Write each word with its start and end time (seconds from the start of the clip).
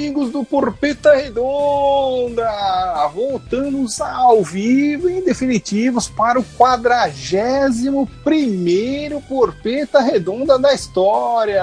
amigos 0.00 0.30
do 0.30 0.42
Porpeta 0.42 1.14
Redonda! 1.14 2.48
Voltamos 3.14 4.00
ao 4.00 4.42
vivo 4.42 5.10
em 5.10 5.22
definitivos 5.22 6.08
para 6.08 6.40
o 6.40 6.44
41 6.56 8.06
primeiro 8.24 9.20
Porpeta 9.20 10.00
Redonda 10.00 10.58
da 10.58 10.72
história! 10.72 11.62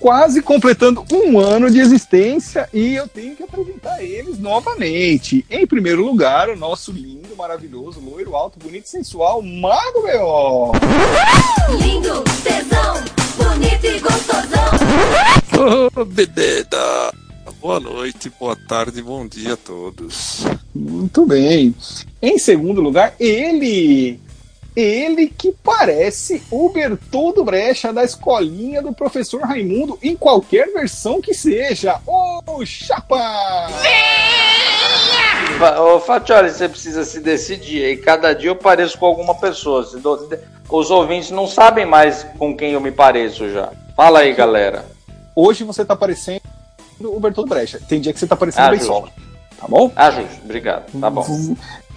Quase 0.00 0.40
completando 0.40 1.04
um 1.12 1.38
ano 1.38 1.70
de 1.70 1.78
existência 1.78 2.66
e 2.72 2.94
eu 2.94 3.06
tenho 3.06 3.36
que 3.36 3.42
apresentar 3.42 4.02
eles 4.02 4.38
novamente. 4.38 5.44
Em 5.50 5.66
primeiro 5.66 6.02
lugar, 6.06 6.48
o 6.48 6.56
nosso 6.56 6.90
lindo, 6.90 7.36
maravilhoso, 7.36 8.00
loiro, 8.00 8.34
alto, 8.34 8.58
bonito 8.58 8.88
sensual, 8.88 9.42
Mago 9.42 10.02
B.O. 10.02 10.72
Lindo, 11.78 12.24
tesão, 12.42 13.15
bonito 13.56 13.86
e 13.86 13.98
gostosão. 14.00 15.90
Ô, 15.96 16.04
Beneda! 16.04 17.12
Boa 17.60 17.80
noite, 17.80 18.30
boa 18.38 18.54
tarde, 18.68 19.02
bom 19.02 19.26
dia 19.26 19.54
a 19.54 19.56
todos. 19.56 20.44
Muito 20.74 21.24
bem. 21.26 21.74
Em 22.20 22.38
segundo 22.38 22.80
lugar, 22.80 23.14
ele. 23.18 24.20
Ele 24.76 25.28
que 25.28 25.52
parece 25.64 26.42
o 26.50 26.68
Bertoldo 26.68 27.42
Brecha 27.42 27.94
da 27.94 28.04
escolinha 28.04 28.82
do 28.82 28.92
professor 28.92 29.40
Raimundo 29.40 29.98
em 30.02 30.14
qualquer 30.14 30.70
versão 30.70 31.18
que 31.18 31.32
seja. 31.32 31.98
Ô, 32.06 32.42
Chapa! 32.66 33.18
Fa- 35.58 35.80
Ô, 35.80 35.98
Fatioli, 35.98 36.50
você 36.50 36.68
precisa 36.68 37.04
se 37.06 37.20
decidir. 37.20 37.84
E 37.88 37.96
cada 37.96 38.34
dia 38.34 38.50
eu 38.50 38.56
pareço 38.56 38.98
com 38.98 39.06
alguma 39.06 39.34
pessoa. 39.34 39.88
Os 40.68 40.90
ouvintes 40.90 41.30
não 41.30 41.46
sabem 41.46 41.86
mais 41.86 42.24
com 42.38 42.56
quem 42.56 42.72
eu 42.72 42.80
me 42.80 42.90
pareço 42.90 43.48
já. 43.50 43.70
Fala 43.96 44.20
aí, 44.20 44.32
galera. 44.34 44.84
Hoje 45.34 45.64
você 45.64 45.84
tá 45.84 45.94
parecendo 45.94 46.40
o 47.00 47.20
Bertoldo 47.20 47.48
Brecha. 47.50 47.80
Tem 47.88 48.00
dia 48.00 48.12
que 48.12 48.18
você 48.18 48.26
tá 48.26 48.36
parecendo 48.36 48.66
Ah, 48.66 48.70
bem 48.70 48.78
justo. 48.80 48.92
só. 48.92 49.02
Tá 49.60 49.68
bom? 49.68 49.92
Ah, 49.94 50.10
justo. 50.10 50.40
Obrigado. 50.44 50.98
Tá 51.00 51.10
bom. 51.10 51.24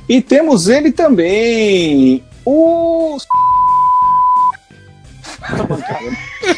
E 0.08 0.22
temos 0.22 0.68
ele 0.68 0.92
também. 0.92 2.24
O. 2.46 3.18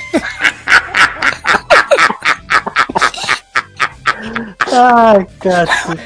Ai, 4.72 5.26
cacete. 5.40 6.02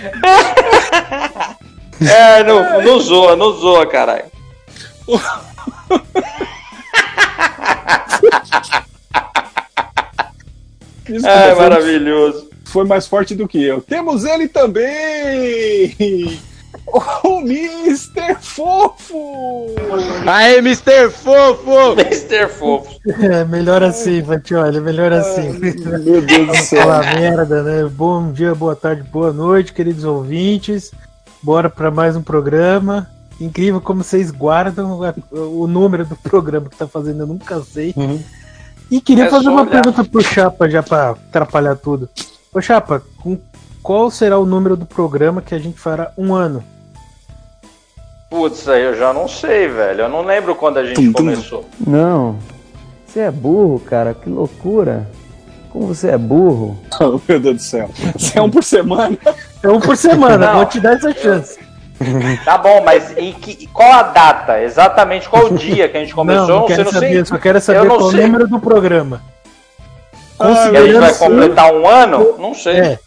É, 2.01 2.43
não, 2.43 2.81
não 2.81 2.99
zoa, 2.99 3.35
não 3.35 3.51
zoa, 3.53 3.85
caralho. 3.87 4.25
Desculpa, 11.03 11.29
É 11.29 11.55
foi- 11.55 11.63
maravilhoso. 11.63 12.49
foi 12.65 12.85
mais 12.85 13.07
forte 13.07 13.35
do 13.35 13.47
que 13.47 13.63
eu. 13.63 13.81
Temos 13.81 14.23
ele 14.25 14.47
também! 14.47 16.39
O 17.23 17.39
Mr. 17.39 18.35
Fofo! 18.39 19.67
Aê, 20.27 20.57
Mr. 20.59 21.09
Fofo! 21.09 21.93
Mr. 21.99 22.47
Fofo. 22.49 22.99
É, 23.23 23.43
melhor 23.45 23.81
assim, 23.81 24.23
Fatioli, 24.23 24.79
melhor 24.81 25.11
assim. 25.11 25.53
Meu 25.53 26.21
Deus 26.21 26.47
do 26.47 26.55
céu. 26.57 26.91
Aquela 26.91 27.19
merda, 27.19 27.63
né? 27.63 27.89
Bom 27.91 28.31
dia, 28.31 28.53
boa 28.53 28.75
tarde, 28.75 29.01
boa 29.03 29.33
noite, 29.33 29.73
queridos 29.73 30.03
ouvintes. 30.03 30.91
Bora 31.41 31.69
para 31.71 31.89
mais 31.89 32.15
um 32.15 32.21
programa. 32.21 33.09
Incrível 33.39 33.81
como 33.81 34.03
vocês 34.03 34.31
guardam 34.31 35.03
a- 35.03 35.13
o 35.33 35.67
número 35.67 36.05
do 36.05 36.15
programa 36.15 36.69
que 36.69 36.77
tá 36.77 36.87
fazendo, 36.87 37.21
eu 37.21 37.27
nunca 37.27 37.59
sei. 37.61 37.93
E 38.89 39.01
queria 39.01 39.25
É 39.25 39.29
fazer 39.29 39.49
uma 39.49 39.61
olhar. 39.63 39.71
pergunta 39.71 40.03
pro 40.05 40.21
Chapa 40.21 40.69
já 40.69 40.81
pra 40.81 41.09
atrapalhar 41.11 41.75
tudo. 41.75 42.07
Ô 42.53 42.61
Chapa, 42.61 43.01
com 43.21 43.37
qual 43.83 44.09
será 44.09 44.37
o 44.39 44.45
número 44.45 44.77
do 44.77 44.85
programa 44.85 45.41
que 45.41 45.53
a 45.53 45.59
gente 45.59 45.79
fará 45.79 46.11
um 46.17 46.33
ano? 46.33 46.63
Putz, 48.29 48.67
aí 48.67 48.83
eu 48.83 48.95
já 48.97 49.13
não 49.13 49.27
sei, 49.27 49.67
velho. 49.67 50.01
Eu 50.01 50.09
não 50.09 50.21
lembro 50.23 50.55
quando 50.55 50.77
a 50.77 50.85
gente 50.85 50.95
Tum, 50.95 51.07
tum. 51.07 51.13
começou. 51.13 51.65
Não. 51.85 52.37
Você 53.05 53.19
é 53.21 53.31
burro, 53.31 53.79
cara. 53.79 54.13
Que 54.13 54.29
loucura. 54.29 55.09
Como 55.69 55.87
você 55.87 56.09
é 56.09 56.17
burro. 56.17 56.77
Oh, 56.99 57.19
meu 57.27 57.39
Deus 57.39 57.55
do 57.57 57.61
céu. 57.61 57.89
Você 58.17 58.39
é 58.39 58.41
um 58.41 58.49
por 58.49 58.63
semana. 58.63 59.17
É 59.61 59.69
um 59.69 59.79
por 59.79 59.97
semana, 59.97 60.37
Não. 60.47 60.55
vou 60.57 60.65
te 60.65 60.79
dar 60.79 60.93
essa 60.93 61.13
chance. 61.13 61.59
Tá 62.43 62.57
bom, 62.57 62.81
mas 62.83 63.17
em 63.17 63.31
que, 63.33 63.67
qual 63.67 63.91
a 63.91 64.03
data? 64.03 64.61
Exatamente 64.61 65.29
qual 65.29 65.45
o 65.45 65.53
dia 65.57 65.87
que 65.87 65.95
a 65.97 65.99
gente 66.01 66.13
começou? 66.13 66.47
não, 66.47 66.55
não 66.55 66.61
eu 66.63 66.67
quero 66.67 66.83
não 66.85 66.91
saber, 66.91 67.09
sei. 67.13 67.25
só 67.25 67.37
quero 67.37 67.57
Eu 67.57 67.61
saber 67.61 67.79
não 67.87 67.97
qual 67.97 68.09
o 68.09 68.11
número 68.11 68.47
do 68.47 68.59
programa. 68.59 69.21
E 70.39 70.43
a 70.43 70.47
gente 70.85 70.93
vai 70.99 71.09
Considerando- 71.13 71.17
completar 71.17 71.73
um 71.73 71.87
ano? 71.87 72.35
Não 72.37 72.53
sei. 72.53 72.77
É, 72.79 72.99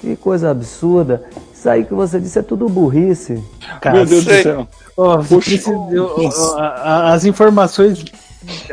Que 0.00 0.14
coisa 0.16 0.50
absurda. 0.50 1.24
Isso 1.54 1.68
aí 1.70 1.84
que 1.84 1.94
você 1.94 2.20
disse 2.20 2.38
é 2.38 2.42
tudo 2.42 2.68
burrice. 2.68 3.42
cara, 3.80 3.96
Meu 3.96 4.06
Deus 4.06 4.24
do 4.24 4.30
sei. 4.30 4.42
céu. 4.42 4.68
Ó, 4.96 5.16
você 5.16 5.34
Puxa. 5.34 5.50
precisa- 5.50 6.56
a- 6.58 6.66
a- 7.08 7.12
as 7.14 7.24
informações 7.24 8.04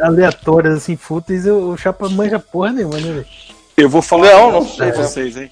aleatórias, 0.02 0.76
assim, 0.76 0.96
fúteis, 0.98 1.46
eu- 1.46 1.70
o 1.70 1.78
Chapa 1.78 2.10
manja 2.10 2.38
porra 2.40 2.72
nenhuma, 2.74 2.96
né, 2.98 3.12
velho? 3.14 3.26
Eu 3.78 3.90
vou 3.90 4.02
falar 4.02 4.32
Não, 4.34 4.50
um 4.50 4.52
não 4.52 4.68
sei, 4.68 4.92
vocês, 4.92 5.38
hein? 5.38 5.50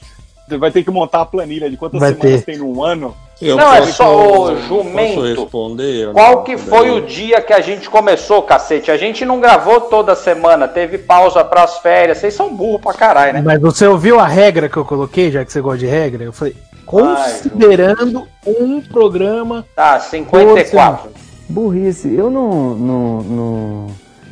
Você 0.48 0.58
vai 0.58 0.70
ter 0.72 0.84
que 0.84 0.92
montar 0.92 1.22
a 1.22 1.26
planilha 1.26 1.70
de 1.70 1.78
quantas 1.78 2.00
Vai 2.00 2.14
semanas 2.14 2.42
ter. 2.42 2.46
tem 2.46 2.58
num 2.58 2.84
ano. 2.84 3.16
Eu 3.42 3.58
Não, 3.58 3.74
é 3.74 3.80
posso- 3.80 3.94
só 3.94 4.16
o 4.20 4.34
posso 4.34 4.58
jumento. 4.68 5.48
Qual 6.14 6.36
não? 6.36 6.44
que 6.44 6.58
foi 6.58 6.92
o 6.92 7.02
dia 7.02 7.42
que 7.42 7.52
a 7.54 7.60
gente 7.60 7.90
começou, 7.90 8.44
cacete? 8.44 8.92
A 8.92 8.98
gente 8.98 9.26
não 9.26 9.40
gravou 9.40 9.82
toda 9.82 10.16
semana, 10.16 10.68
teve 10.68 10.98
pausa 11.00 11.44
pras 11.44 11.78
férias. 11.80 12.20
Vocês 12.20 12.34
são 12.34 12.54
burros 12.56 12.82
pra 12.82 12.94
caralho, 12.94 13.34
né? 13.34 13.42
Mas 13.44 13.60
você 13.60 13.88
ouviu 13.88 14.20
a 14.20 14.28
regra 14.28 14.70
que 14.70 14.78
eu 14.78 14.86
coloquei, 14.86 15.32
já 15.32 15.44
que 15.44 15.52
você 15.52 15.60
gosta 15.62 15.80
de 15.80 15.88
regra? 15.88 16.24
Eu 16.24 16.32
falei, 16.34 16.56
considerando 16.86 18.28
um 18.46 18.82
programa. 18.82 19.66
Tá, 19.76 20.00
54. 20.00 21.10
Burrice. 21.50 22.14
Eu 22.16 22.30
não, 22.30 22.76
não, 22.76 23.22
não, 23.22 23.88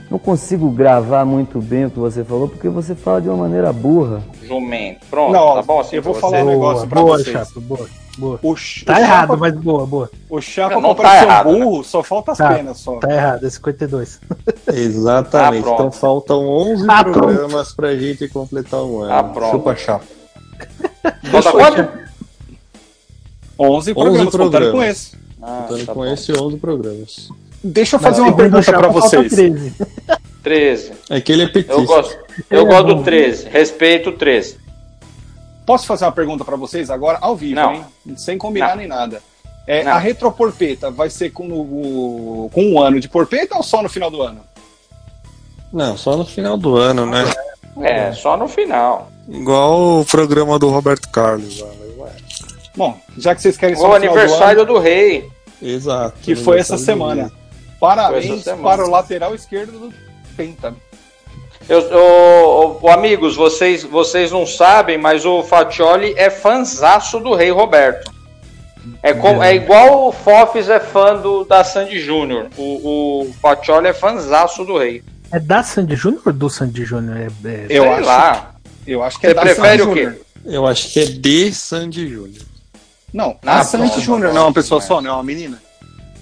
não 0.10 0.18
consigo 0.20 0.70
gravar 0.72 1.24
muito 1.26 1.62
bem 1.62 1.86
o 1.86 1.92
que 1.92 2.00
você 2.00 2.24
falou, 2.24 2.48
porque 2.50 2.68
você 2.70 2.96
fala 2.96 3.22
de 3.22 3.30
uma 3.30 3.38
maneira 3.38 3.72
burra. 3.72 4.24
Jumento. 4.44 5.06
Pronto, 5.10 5.32
Não, 5.34 5.54
tá 5.56 5.62
bom 5.62 5.80
assim 5.80 5.98
eu 5.98 6.02
vou 6.02 6.14
falar 6.16 6.42
um 6.42 6.46
negócio 6.46 6.88
pra 6.88 7.02
boa, 7.02 7.18
vocês. 7.18 7.32
Chapa, 7.32 7.60
boa, 7.60 7.88
boa. 8.18 8.40
O, 8.42 8.56
Ch- 8.56 8.84
Tá 8.86 8.96
o 8.96 9.00
errado, 9.00 9.22
Chapa, 9.28 9.38
mas 9.38 9.56
boa, 9.56 9.86
boa. 9.86 10.10
o 10.30 10.42
Chapa 10.42 10.80
Não, 10.82 10.96
tá 10.96 11.24
errado, 11.24 11.50
um 11.50 11.60
burro, 11.60 11.84
só 11.84 12.02
falta 12.02 12.32
as 12.32 12.38
Tá. 12.40 12.54
penas 12.56 12.78
só. 12.80 12.98
Tá 12.98 13.14
errado, 13.14 13.46
é 13.46 13.50
52. 13.50 14.20
Exatamente. 14.74 15.62
Pronto. 15.64 15.76
então 15.76 15.92
faltam 15.92 16.48
11 16.48 16.86
Ah, 16.90 17.04
pronto. 17.04 17.20
programas 17.20 17.72
pra 17.74 17.96
gente 17.96 18.28
completar 18.30 18.82
um 18.84 19.02
ano. 19.02 19.14
Ah, 19.14 19.24
pronto. 19.24 19.52
Chupa 19.52 19.76
chapa. 19.76 20.06
Falta 21.32 21.52
quanto? 21.52 21.88
11 23.60 23.94
programas, 23.94 24.26
contando 24.26 24.40
programas. 24.52 24.72
com 24.72 24.84
esse. 24.84 25.18
Ah, 25.42 25.66
Contando 25.68 25.86
tá 25.86 25.94
com 25.94 26.00
bom. 26.02 26.06
esse 26.14 26.32
11 26.34 26.58
programas. 26.58 27.30
Deixa 27.64 27.96
eu 27.96 28.00
fazer 28.00 28.22
Na 28.22 28.28
uma 28.28 28.36
pergunta 28.36 28.64
falta 28.64 28.88
vocês. 28.90 29.32
13. 29.34 29.74
13. 30.44 30.92
É 31.10 31.20
que 31.22 31.32
ele 31.32 31.44
é 31.44 31.48
petista. 31.48 31.74
Eu 31.74 31.86
gosto, 31.86 32.18
eu 32.50 32.62
É, 32.62 32.66
gosto 32.66 32.96
do 32.96 33.04
13. 33.04 33.50
Respeito 33.50 34.10
o 34.10 34.14
13. 34.14 34.58
Posso 35.66 35.86
fazer 35.86 36.06
uma 36.06 36.12
pergunta 36.12 36.44
pra 36.46 36.56
vocês 36.56 36.90
agora, 36.90 37.18
ao 37.22 37.36
vivo, 37.36 37.56
Não. 37.56 37.74
hein? 37.74 37.86
Sem 38.18 38.38
combinar 38.38 38.70
Não. 38.70 38.76
nem 38.78 38.88
nada. 38.88 39.22
É, 39.68 39.84
Não. 39.84 39.92
a 39.92 40.00
retroporpeta 40.00 40.90
vai 40.90 41.10
ser 41.10 41.30
com, 41.32 41.48
o- 41.52 42.50
com 42.54 42.64
um 42.64 42.82
ano 42.82 43.00
de 43.00 43.08
porpeta 43.08 43.56
ou 43.56 43.62
só 43.62 43.84
no 43.84 43.90
final 43.90 44.10
do 44.10 44.22
ano? 44.22 44.40
Não, 45.72 45.96
só 45.96 46.18
no 46.18 46.26
final 46.26 46.58
do 46.58 46.76
ano, 46.78 47.06
né? 47.06 47.24
É, 47.82 48.12
só 48.14 48.36
no 48.36 48.48
final. 48.48 49.12
Igual 49.28 50.00
o 50.02 50.06
programa 50.06 50.58
do 50.58 50.70
Roberto 50.70 51.08
Carlos. 51.10 51.62
Ué, 51.62 52.10
Bom, 52.76 52.98
já 53.18 53.36
que 53.36 53.42
vocês 53.42 53.56
querem 53.58 53.76
só 53.76 53.84
O 53.84 53.88
no 53.90 54.00
final 54.00 54.14
do 54.16 54.20
aniversário 54.20 54.62
ano, 54.64 54.74
do 54.74 54.80
rei. 54.80 55.30
Exato. 55.62 56.18
que 56.22 56.36
foi 56.36 56.58
essa 56.58 56.74
aniversário 56.76 56.86
semana. 57.16 57.32
Parabéns 57.80 58.44
para 58.44 58.86
o 58.86 58.90
lateral 58.90 59.34
esquerdo 59.34 59.72
do 59.80 59.94
Penta. 60.36 60.74
Eu, 61.68 62.80
amigos, 62.90 63.36
vocês, 63.36 63.84
vocês 63.84 64.32
não 64.32 64.46
sabem, 64.46 64.98
mas 64.98 65.26
o 65.26 65.44
Fatioli 65.44 66.14
é 66.18 66.30
fanzaço 66.30 67.20
do 67.20 67.36
rei 67.36 67.52
Roberto. 67.52 68.12
É, 69.04 69.14
como, 69.14 69.44
é 69.44 69.54
igual 69.56 70.08
o 70.08 70.12
Fofes 70.12 70.68
é 70.68 70.80
fã 70.80 71.16
do, 71.16 71.44
da 71.46 71.64
Sandy 71.64 72.00
Júnior. 72.00 72.48
O, 72.58 73.24
o 73.28 73.34
Fatioli 73.42 73.88
é 73.88 73.94
fanzaço 73.94 74.66
do 74.66 74.78
rei. 74.78 75.04
É 75.32 75.40
da 75.40 75.62
Sandy 75.62 75.96
Júnior 75.96 76.24
ou 76.26 76.34
do 76.34 76.50
Sandy 76.50 76.84
Júnior? 76.86 77.18
É, 77.18 77.28
é- 77.50 77.66
Eu 77.70 77.84
Sei 77.84 77.92
acho, 77.94 78.06
lá. 78.06 78.56
eu 78.88 79.04
acho 79.04 79.20
que 79.20 79.28
Você 79.28 79.32
é 79.32 79.34
da 79.36 79.42
prefere 79.42 79.78
Sandy 79.78 79.82
o 79.84 79.94
quê? 79.94 80.04
Júnior. 80.06 80.22
Eu 80.46 80.66
acho 80.68 80.90
que 80.92 81.00
é 81.02 81.06
de 81.06 81.54
Sandy 81.54 82.08
Júnior. 82.10 82.44
Não, 83.14 83.38
Ah, 83.46 83.60
a 83.60 83.64
Sandy 83.64 83.90
pronto, 83.90 84.02
Júnior 84.02 84.34
não 84.34 84.42
é 84.42 84.46
uma 84.46 84.54
pessoa 84.54 84.82
só, 84.82 85.02
não 85.02 85.12
é 85.12 85.14
uma 85.14 85.24
menina. 85.24 85.62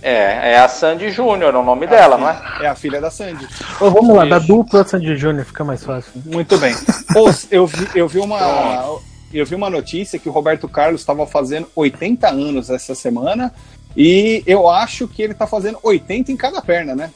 É, 0.01 0.51
é 0.51 0.59
a 0.59 0.67
Sandy 0.67 1.09
Júnior, 1.09 1.53
é 1.53 1.57
o 1.57 1.63
nome 1.63 1.87
dela, 1.87 2.17
não 2.17 2.29
é? 2.29 2.41
É 2.61 2.67
a 2.67 2.75
filha 2.75 3.01
da 3.01 3.09
Sandy. 3.09 3.47
Ô, 3.79 3.89
vamos 3.89 4.15
lá, 4.15 4.25
da 4.25 4.39
dupla 4.39 4.83
Sandy 4.83 5.15
Júnior, 5.15 5.45
fica 5.45 5.63
mais 5.63 5.83
fácil. 5.83 6.11
Muito 6.25 6.57
bem. 6.57 6.75
Pô, 7.13 7.29
eu 7.49 7.65
vi, 7.65 7.87
eu 7.95 8.07
vi 8.07 8.19
uma. 8.19 8.99
Eu 9.33 9.45
vi 9.45 9.55
uma 9.55 9.69
notícia 9.69 10.17
que 10.17 10.29
o 10.29 10.31
Roberto 10.31 10.69
Carlos 10.69 11.01
estava 11.01 11.25
fazendo 11.27 11.67
80 11.75 12.29
anos 12.29 12.69
essa 12.69 12.95
semana. 12.95 13.53
E 13.95 14.43
eu 14.45 14.69
acho 14.69 15.07
que 15.07 15.21
ele 15.21 15.33
tá 15.33 15.47
fazendo 15.47 15.79
80 15.81 16.31
em 16.31 16.37
cada 16.37 16.61
perna, 16.61 16.95
né? 16.95 17.11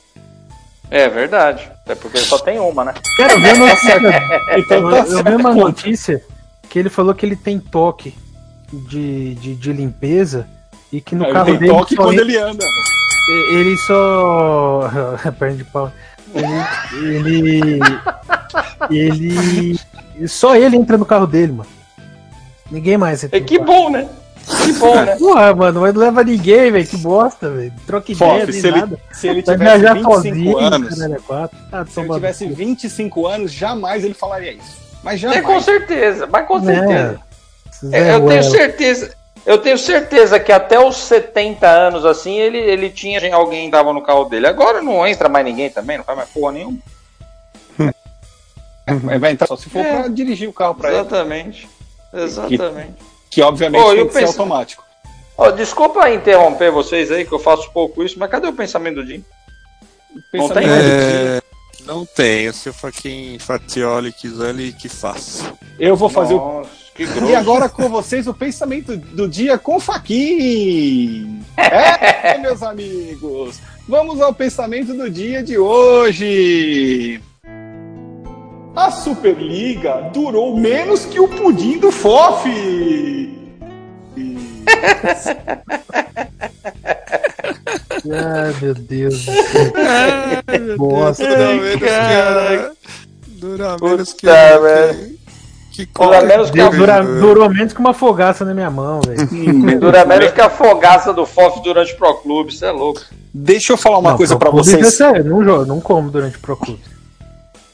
É 0.90 1.08
verdade. 1.08 1.72
Até 1.86 1.96
porque 1.96 2.18
só 2.18 2.38
tem 2.40 2.60
uma, 2.60 2.84
né? 2.84 2.94
Cara, 3.16 3.34
eu 3.34 3.40
vi 3.40 3.54
uma 3.54 3.68
notícia, 3.70 3.98
Então 4.58 4.90
eu, 4.90 5.06
tá 5.06 5.12
eu 5.12 5.24
vi 5.24 5.36
uma 5.36 5.54
notícia 5.54 6.24
que 6.70 6.80
ele 6.80 6.90
falou 6.90 7.14
que 7.14 7.26
ele 7.26 7.36
tem 7.36 7.60
toque 7.60 8.14
de, 8.90 9.36
de, 9.36 9.56
de 9.56 9.74
limpeza 9.74 10.48
e 10.92 11.02
que 11.02 11.16
no 11.16 11.26
Ele 11.26 11.34
carro 11.34 11.46
tem 11.46 11.58
dele 11.58 11.72
toque 11.72 11.96
só 11.96 12.02
quando 12.04 12.14
entra- 12.14 12.26
ele 12.26 12.38
anda. 12.38 12.66
ele 13.52 13.78
só. 13.78 14.90
Perna 15.40 15.58
de 15.58 15.64
pau. 15.66 15.92
Ele. 16.34 17.80
Ele. 18.90 19.80
ele- 20.16 20.28
Só 20.28 20.56
ele 20.56 20.76
entra 20.76 20.98
no 20.98 21.06
carro 21.06 21.28
dele, 21.28 21.52
mano. 21.54 21.70
Ninguém 22.70 22.98
mais 22.98 23.24
entra. 23.24 23.38
É 23.38 23.42
que 23.42 23.60
bom, 23.60 23.90
né? 23.90 24.08
Que 24.64 24.74
bom, 24.74 24.96
né? 24.96 25.16
Porra, 25.18 25.54
mano, 25.54 25.82
mas 25.82 25.94
não 25.94 26.02
leva 26.02 26.24
ninguém, 26.24 26.72
velho. 26.72 26.88
Que 26.88 26.98
bosta, 26.98 27.50
velho. 27.50 27.72
Troca 27.86 28.12
ideia, 28.12 28.40
Fof, 28.42 28.52
nem 28.52 28.62
se 28.62 28.68
ele, 28.68 28.80
nada. 28.80 29.00
se 29.12 29.28
ele 29.28 29.42
tivesse 29.42 29.60
viajar 29.64 29.94
25 29.94 30.14
sozinho, 30.16 30.58
anos, 30.58 30.96
caralho, 30.96 31.14
é 31.16 31.20
quatro. 31.20 31.58
Ah, 31.72 31.86
se 31.86 32.00
ele 32.00 32.14
tivesse 32.14 32.44
no 32.46 32.50
cu. 32.52 32.56
25 32.56 33.28
anos, 33.28 33.52
jamais 33.54 34.04
ele 34.04 34.14
falaria 34.14 34.54
isso. 34.54 34.78
Mas 35.04 35.24
É, 35.24 35.42
com 35.42 35.48
jamais. 35.48 35.66
certeza, 35.66 36.28
mas 36.32 36.48
com 36.48 36.64
certeza. 36.64 37.20
Zé 37.86 37.98
É, 37.98 38.16
eu 38.16 38.26
tenho 38.28 38.44
certeza. 38.44 39.16
Eu 39.46 39.58
tenho 39.58 39.78
certeza 39.78 40.40
que 40.40 40.52
até 40.52 40.80
os 40.80 40.96
70 40.98 41.68
anos, 41.68 42.06
assim, 42.06 42.38
ele, 42.40 42.58
ele 42.60 42.90
tinha 42.90 43.34
alguém 43.36 43.66
que 43.66 43.72
tava 43.72 43.92
no 43.92 44.02
carro 44.04 44.26
dele. 44.26 44.46
Agora 44.48 44.82
não 44.82 45.06
entra 45.08 45.28
mais 45.28 45.44
ninguém 45.46 45.70
também, 45.70 45.98
não 45.98 46.04
faz 46.04 46.18
mais 46.18 46.30
porra 46.30 46.52
nenhuma. 46.54 46.78
Vai- 49.04 49.20
Vai 49.20 49.32
entrar 49.32 49.48
só 49.48 49.56
se 49.56 49.70
for 49.70 49.80
É. 49.80 50.00
pra 50.02 50.08
dirigir 50.10 50.50
o 50.50 50.54
carro 50.54 50.76
pra 50.76 50.90
ele. 50.90 51.00
Exatamente. 51.00 51.70
Exatamente. 52.14 52.94
Que 53.30 53.42
obviamente 53.42 53.82
Ô, 53.82 53.92
e 53.94 53.96
tem 53.96 54.04
o 54.04 54.08
que 54.08 54.14
ser 54.14 54.26
automático. 54.26 54.84
Ó, 55.38 55.50
desculpa 55.52 56.10
interromper 56.12 56.70
vocês 56.72 57.12
aí, 57.12 57.26
que 57.26 57.32
eu 57.32 57.40
faço 57.40 57.72
pouco 57.72 58.04
isso, 58.04 58.20
mas 58.20 58.30
cadê 58.30 58.48
o 58.48 58.54
pensamento 58.54 58.96
do 58.96 59.06
Jim? 59.06 59.24
Não 60.34 60.50
tem? 60.50 60.68
É, 60.68 61.42
não 61.86 62.06
tem. 62.06 62.52
Se 62.52 62.70
o 62.70 62.74
Faquin 62.74 63.40
Fatioli 63.40 64.12
quiser, 64.12 64.50
ele 64.50 64.74
que 64.74 64.90
faça. 64.90 65.54
Eu 65.80 65.96
vou 65.96 66.10
fazer 66.10 66.34
o 66.34 66.38
Nossa, 66.38 66.70
que 67.08 67.14
grosso. 67.14 67.32
E 67.32 67.36
agora 67.36 67.70
com 67.70 67.90
vocês 67.90 68.28
o 68.28 68.34
pensamento 68.34 68.96
do 68.96 69.28
dia 69.28 69.58
com 69.58 69.80
Faquin. 69.80 71.42
É, 71.58 72.38
meus 72.38 72.62
amigos. 72.64 73.60
Vamos 73.88 74.22
ao 74.22 74.34
pensamento 74.34 74.94
do 74.94 75.10
dia 75.10 75.44
de 75.44 75.58
hoje. 75.58 77.22
A 78.76 78.90
Superliga 78.90 80.10
durou 80.14 80.58
menos 80.58 81.06
que 81.06 81.20
o 81.20 81.28
pudim 81.28 81.78
do 81.78 81.92
FOF. 81.92 82.50
Ai, 88.14 88.56
meu 88.62 88.74
Deus. 88.74 89.26
Bosta. 90.78 91.24
Dura 91.28 91.54
menos 91.54 91.74
que 91.78 91.90
a... 91.90 92.72
Dura 93.28 93.78
menos 93.82 94.14
que. 94.14 94.28
Que, 95.86 96.04
Dura 96.04 96.22
menos 96.22 96.50
que 96.52 96.58
Deus, 96.58 96.76
dura- 96.76 97.04
durou 97.04 97.50
menos 97.50 97.74
que 97.74 97.80
uma 97.80 97.94
fogaça 97.94 98.44
na 98.46 98.54
minha 98.54 98.70
mão, 98.70 99.02
velho. 99.02 99.28
Dura 99.80 100.06
menos 100.06 100.32
que 100.32 100.42
a 100.42 100.50
fogaça 100.50 101.14
do 101.14 101.26
FOF 101.26 101.62
durante 101.62 101.94
o 101.94 101.98
Pro 101.98 102.16
Clube, 102.16 102.54
você 102.54 102.66
é 102.66 102.72
louco. 102.72 103.02
Deixa 103.34 103.74
eu 103.74 103.78
falar 103.78 103.98
uma 104.00 104.12
Não, 104.12 104.18
coisa 104.18 104.36
pra 104.38 104.50
Pro 104.50 104.62
Clube 104.62 104.74
é 104.74 104.78
vocês. 104.80 104.94
sério, 104.96 105.24
não 105.24 105.44
jogo, 105.44 105.66
não 105.66 105.80
como 105.80 106.10
durante 106.10 106.38
o 106.38 106.40
Pro 106.40 106.56
Clube. 106.58 106.82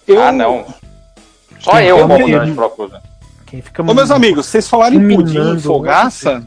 Eu- 0.07 0.21
Ah, 0.21 0.31
não. 0.31 0.65
Só 1.59 1.71
Quem 1.71 1.85
eu 1.87 1.97
como 1.99 2.17
durante 2.17 2.51
o 2.51 2.55
Pro 2.55 2.69
Clube. 2.69 2.93
Quem 3.45 3.61
fica 3.61 3.81
Ô, 3.81 3.93
meus 3.93 4.11
amigos, 4.11 4.45
vocês 4.45 4.67
falaram 4.67 4.95
em 4.95 5.15
pudim 5.15 5.55
e 5.55 5.59
fogaça. 5.61 6.43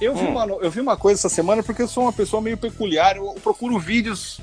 Eu 0.00 0.14
vi, 0.14 0.24
Hum. 0.24 0.30
uma, 0.30 0.44
eu 0.60 0.70
vi 0.70 0.80
uma 0.80 0.96
coisa 0.96 1.20
essa 1.20 1.28
semana 1.28 1.62
porque 1.62 1.82
eu 1.82 1.88
sou 1.88 2.02
uma 2.04 2.12
pessoa 2.12 2.42
meio 2.42 2.56
peculiar. 2.56 3.16
Eu, 3.16 3.34
procuro 3.42 3.78
vídeos 3.78 4.40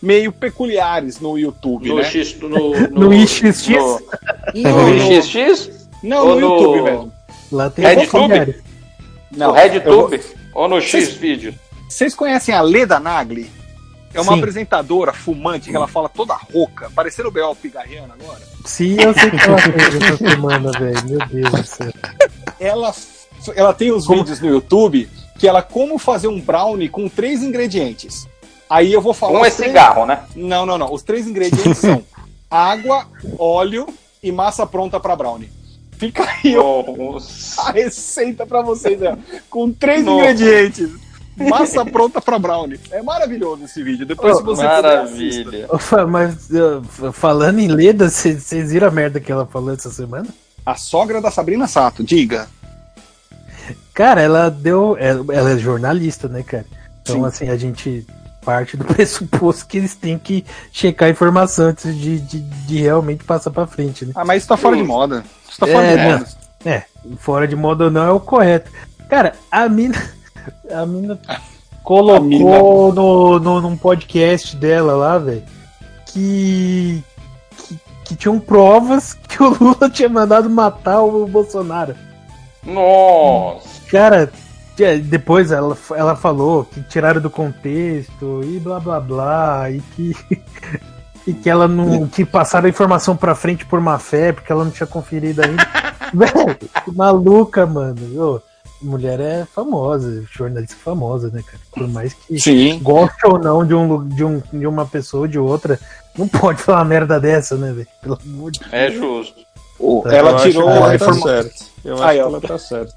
meio 0.00 0.30
peculiares 0.32 1.20
no 1.20 1.38
YouTube, 1.38 1.88
No 1.88 1.96
né? 1.96 2.04
X. 2.04 2.36
No, 2.40 2.72
No 2.90 3.12
IXX? 3.12 3.68
No, 3.68 4.00
Não, 4.54 4.72
no 4.72 4.94
no- 4.94 5.12
IXX? 5.12 5.88
não, 6.02 6.18
Ou 6.28 6.34
no 6.34 6.40
no- 6.40 6.56
YouTube, 6.56 6.82
velho. 6.82 7.12
Lá 7.50 7.70
tem 7.70 7.84
RedTube? 7.84 8.56
Não, 9.36 9.52
no 9.52 9.58
eu 9.58 9.82
vou- 9.94 10.06
RedTube? 10.08 10.20
Ou 10.54 10.68
no 10.68 10.80
X 10.80 11.12
vídeo? 11.14 11.54
Vocês 11.88 12.14
conhecem 12.14 12.54
a 12.54 12.60
Leda 12.60 12.98
Nagli? 13.00 13.50
É 14.14 14.20
uma 14.20 14.32
Sim. 14.32 14.38
apresentadora 14.38 15.12
fumante 15.12 15.68
que 15.70 15.76
ela 15.76 15.86
fala 15.86 16.08
toda 16.08 16.34
rouca, 16.34 16.90
parecendo 16.94 17.28
o 17.28 17.30
Bel 17.30 17.54
Pigarriano 17.54 18.14
agora. 18.18 18.40
Sim, 18.64 18.96
eu 19.00 19.12
sei 19.12 19.30
que 19.30 19.36
ela 19.40 19.58
fez 19.58 19.94
essa 20.02 20.16
semana, 20.16 20.72
velho. 20.72 21.08
Meu 21.08 21.26
Deus 21.26 21.50
do 21.52 21.66
céu. 21.66 21.92
Ela, 22.58 22.94
ela 23.54 23.74
tem 23.74 23.92
os 23.92 24.06
vídeos 24.06 24.40
no 24.40 24.48
YouTube 24.48 25.08
que 25.38 25.46
ela 25.46 25.62
como 25.62 25.98
fazer 25.98 26.26
um 26.26 26.40
brownie 26.40 26.88
com 26.88 27.06
três 27.08 27.42
ingredientes. 27.42 28.26
Aí 28.68 28.92
eu 28.92 29.00
vou 29.00 29.14
falar. 29.14 29.40
Um 29.40 29.44
é 29.44 29.50
três- 29.50 29.70
cigarro, 29.70 30.04
né? 30.06 30.20
Não, 30.36 30.66
não, 30.66 30.76
não. 30.78 30.92
Os 30.92 31.02
três 31.02 31.26
ingredientes 31.26 31.78
são 31.78 32.02
água, 32.50 33.06
óleo 33.38 33.86
e 34.22 34.30
massa 34.32 34.66
pronta 34.66 34.98
para 35.00 35.16
brownie. 35.16 35.50
Fica 35.92 36.24
aí 36.24 36.54
Nossa. 36.54 37.62
a 37.62 37.72
receita 37.72 38.46
para 38.46 38.62
vocês, 38.62 39.00
né? 39.00 39.18
com 39.50 39.72
três 39.72 40.04
Nossa. 40.04 40.30
ingredientes. 40.30 40.90
Massa 41.36 41.84
pronta 41.84 42.20
para 42.20 42.36
brownie. 42.38 42.80
É 42.90 43.00
maravilhoso 43.00 43.64
esse 43.64 43.80
vídeo. 43.82 44.04
Depois, 44.04 44.36
se 44.36 44.42
você. 44.42 44.62
Maravilha. 44.64 45.66
Opa, 45.68 46.04
Mas 46.04 46.48
uh, 46.50 47.12
falando 47.12 47.60
em 47.60 47.68
Leda, 47.68 48.10
vocês 48.10 48.72
viram 48.72 48.88
a 48.88 48.90
merda 48.90 49.20
que 49.20 49.30
ela 49.30 49.46
falou 49.46 49.72
essa 49.72 49.88
semana? 49.90 50.26
A 50.66 50.74
sogra 50.74 51.20
da 51.20 51.30
Sabrina 51.30 51.68
Sato, 51.68 52.02
diga. 52.02 52.48
Cara, 53.94 54.20
ela 54.20 54.48
deu. 54.50 54.96
Ela, 54.98 55.24
ela 55.32 55.50
é 55.52 55.58
jornalista, 55.58 56.28
né, 56.28 56.42
cara? 56.42 56.66
Então, 57.02 57.16
Sim. 57.16 57.24
assim, 57.24 57.48
a 57.48 57.56
gente 57.56 58.04
parte 58.48 58.78
do 58.78 58.84
pressuposto 58.88 59.66
que 59.66 59.76
eles 59.76 59.94
têm 59.94 60.18
que 60.18 60.42
checar 60.72 61.08
a 61.08 61.12
informação 61.12 61.66
antes 61.66 61.94
de, 61.94 62.18
de, 62.18 62.40
de 62.40 62.78
realmente 62.80 63.22
passar 63.22 63.50
pra 63.50 63.66
frente, 63.66 64.06
né? 64.06 64.12
Ah, 64.14 64.24
mas 64.24 64.38
isso 64.38 64.48
tá 64.48 64.56
fora 64.56 64.74
de 64.74 64.82
moda. 64.82 65.22
Isso 65.46 65.60
tá 65.60 65.66
fora 65.66 65.84
É, 65.84 65.90
de 65.90 65.96
né? 65.96 66.12
moda. 66.14 66.28
É, 66.64 66.82
fora 67.18 67.46
de 67.46 67.54
moda 67.54 67.84
ou 67.84 67.90
não 67.90 68.06
é 68.06 68.10
o 68.10 68.18
correto. 68.18 68.70
Cara, 69.10 69.34
a 69.50 69.68
mina. 69.68 70.02
A 70.72 70.86
mina 70.86 71.18
colocou 71.82 72.16
A 72.16 72.20
mina. 72.20 72.58
No, 72.58 73.38
no, 73.38 73.60
num 73.60 73.76
podcast 73.76 74.56
dela 74.56 74.94
lá, 74.94 75.18
velho, 75.18 75.42
que, 76.06 77.04
que. 77.58 77.78
que 78.06 78.16
tinham 78.16 78.40
provas 78.40 79.12
que 79.12 79.42
o 79.42 79.50
Lula 79.50 79.90
tinha 79.92 80.08
mandado 80.08 80.48
matar 80.48 81.02
o 81.02 81.26
Bolsonaro. 81.26 81.94
Nossa. 82.64 83.68
Cara, 83.90 84.32
depois 85.02 85.50
ela, 85.50 85.76
ela 85.94 86.14
falou 86.16 86.64
que 86.64 86.82
tiraram 86.82 87.20
do 87.20 87.30
contexto 87.30 88.40
e 88.44 88.58
blá 88.60 88.78
blá 88.80 89.00
blá, 89.00 89.70
e 89.70 89.80
que. 89.94 90.16
E 91.26 91.32
que 91.34 91.50
ela 91.50 91.68
não. 91.68 92.08
que 92.08 92.24
passaram 92.24 92.64
a 92.68 92.70
informação 92.70 93.14
pra 93.14 93.34
frente 93.34 93.66
por 93.66 93.78
má 93.82 93.98
fé, 93.98 94.32
porque 94.32 94.50
ela 94.50 94.64
não 94.64 94.70
tinha 94.70 94.86
conferido 94.86 95.42
ainda. 95.42 95.62
Velho, 96.14 96.56
maluca, 96.94 97.66
mano. 97.66 98.00
Ô, 98.18 98.40
mulher 98.80 99.20
é 99.20 99.44
famosa, 99.44 100.24
jornalista 100.32 100.76
famosa, 100.82 101.28
né, 101.28 101.42
cara? 101.44 101.58
Por 101.70 101.86
mais 101.86 102.14
que 102.14 102.38
Sim. 102.40 102.78
goste 102.82 103.26
ou 103.26 103.38
não 103.38 103.62
de, 103.66 103.74
um, 103.74 104.08
de, 104.08 104.24
um, 104.24 104.42
de 104.50 104.66
uma 104.66 104.86
pessoa 104.86 105.22
ou 105.22 105.28
de 105.28 105.38
outra, 105.38 105.78
não 106.16 106.26
pode 106.26 106.62
falar 106.62 106.78
uma 106.78 106.84
merda 106.86 107.20
dessa, 107.20 107.56
né, 107.56 107.72
velho? 107.74 107.88
Pelo 108.00 108.18
amor 108.24 108.50
de 108.50 108.60
É 108.72 108.90
justo. 108.90 109.34
Ela 110.06 110.30
Eu 110.30 110.36
acho 110.36 110.50
tirou 110.50 110.68
a 110.68 110.72
ela 110.72 110.86
tá 110.88 110.94
informação. 110.94 111.22
certo. 111.28 111.64
Eu 111.84 111.94
acho 111.94 112.02
Aí, 112.04 112.16
que 112.16 112.22
ó. 112.22 112.26
ela 112.26 112.40
tá 112.40 112.58
certa. 112.58 112.94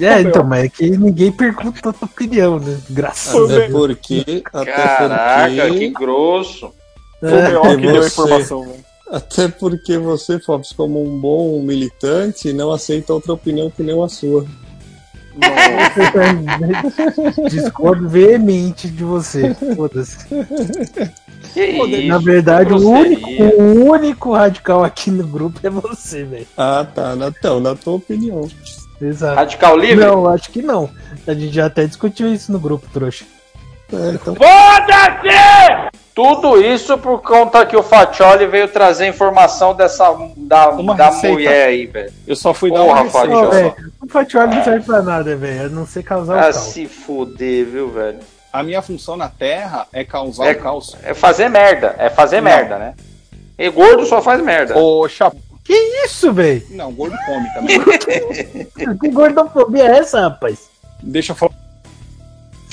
É, 0.00 0.20
então, 0.20 0.44
mas 0.44 0.64
é 0.64 0.68
que 0.68 0.90
ninguém 0.90 1.32
pergunta 1.32 1.90
a 1.90 1.92
tua 1.92 2.06
opinião, 2.06 2.58
né? 2.58 2.78
Graças 2.90 3.34
a 3.34 3.44
Até 3.44 3.68
Deus. 3.68 3.72
porque. 3.72 4.42
Até 4.52 4.72
Caraca, 4.72 5.62
porque. 5.66 5.78
que 5.78 5.88
grosso. 5.90 6.72
Foi 7.20 7.32
o 7.32 7.42
B.O. 7.42 7.62
que 7.62 7.76
deu 7.86 8.02
a 8.02 8.06
informação, 8.06 8.62
velho. 8.62 8.84
Até 9.10 9.48
porque 9.48 9.98
você, 9.98 10.38
Fobs, 10.38 10.72
como 10.72 11.02
um 11.02 11.20
bom 11.20 11.60
militante, 11.60 12.52
não 12.52 12.72
aceita 12.72 13.12
outra 13.12 13.34
opinião 13.34 13.70
que 13.70 13.82
nem 13.82 14.02
a 14.02 14.08
sua. 14.08 14.46
Discordo 17.50 18.08
veemente 18.08 18.88
de 18.88 19.04
você. 19.04 19.54
Foda-se. 19.76 20.16
Que 21.52 21.64
isso? 21.66 22.06
Na 22.06 22.18
verdade, 22.18 22.72
o 22.72 22.88
único, 22.88 23.28
o 23.30 23.90
único 23.90 24.32
radical 24.32 24.84
aqui 24.84 25.10
no 25.10 25.26
grupo 25.26 25.58
é 25.62 25.70
você, 25.70 26.24
velho. 26.24 26.46
Ah, 26.56 26.86
tá. 26.94 27.14
Então, 27.28 27.60
na 27.60 27.74
tua 27.74 27.94
opinião. 27.94 28.48
Exato. 29.02 29.34
Radical 29.36 29.76
livre? 29.76 30.04
Não, 30.04 30.28
acho 30.28 30.50
que 30.50 30.62
não. 30.62 30.88
A 31.26 31.34
gente 31.34 31.52
já 31.54 31.66
até 31.66 31.84
discutiu 31.86 32.32
isso 32.32 32.52
no 32.52 32.58
grupo, 32.60 32.86
trouxa. 32.92 33.24
É, 33.92 34.10
então, 34.14 34.34
Foda-se! 34.34 35.92
Tudo 36.14 36.60
isso 36.60 36.96
por 36.98 37.22
conta 37.22 37.64
que 37.64 37.74
o 37.76 37.82
Fatioli 37.82 38.46
veio 38.46 38.68
trazer 38.68 39.06
informação 39.06 39.74
dessa 39.74 40.14
da, 40.36 40.68
Uma 40.70 40.94
da 40.94 41.06
receita. 41.06 41.28
mulher 41.34 41.66
aí, 41.68 41.86
velho. 41.86 42.12
Eu 42.26 42.36
só 42.36 42.52
fui 42.52 42.70
dar 42.70 42.82
uma 42.82 43.04
velho, 43.04 43.74
o 44.00 44.06
Fatioli 44.08 44.54
não 44.56 44.62
serve 44.64 44.84
pra 44.84 45.00
nada, 45.02 45.34
velho. 45.36 45.66
A 45.66 45.68
não 45.70 45.86
ser 45.86 46.02
causar 46.02 46.34
o 46.34 46.38
Ah, 46.38 46.42
caos. 46.42 46.56
se 46.56 46.86
fuder, 46.86 47.64
viu, 47.64 47.90
velho? 47.90 48.18
A 48.52 48.62
minha 48.62 48.82
função 48.82 49.16
na 49.16 49.28
Terra 49.30 49.86
é 49.92 50.04
causar 50.04 50.48
É- 50.48 50.52
o 50.52 50.58
caos. 50.58 50.94
É 51.02 51.14
fazer 51.14 51.48
merda. 51.48 51.94
É 51.98 52.10
fazer 52.10 52.36
Não. 52.42 52.50
merda, 52.50 52.78
né? 52.78 52.94
E 53.58 53.70
gordo 53.70 54.04
só 54.04 54.20
faz 54.20 54.42
merda. 54.42 54.76
Ô, 54.78 55.08
Chap... 55.08 55.34
Que 55.64 55.72
isso, 56.04 56.32
velho? 56.32 56.64
Não, 56.70 56.92
gordo 56.92 57.16
come 57.24 57.48
também. 57.54 57.80
Que 59.00 59.08
gordofobia 59.10 59.84
é 59.84 59.98
essa, 59.98 60.20
rapaz? 60.22 60.68
Deixa 61.02 61.32
eu 61.32 61.36
falar. 61.36 61.52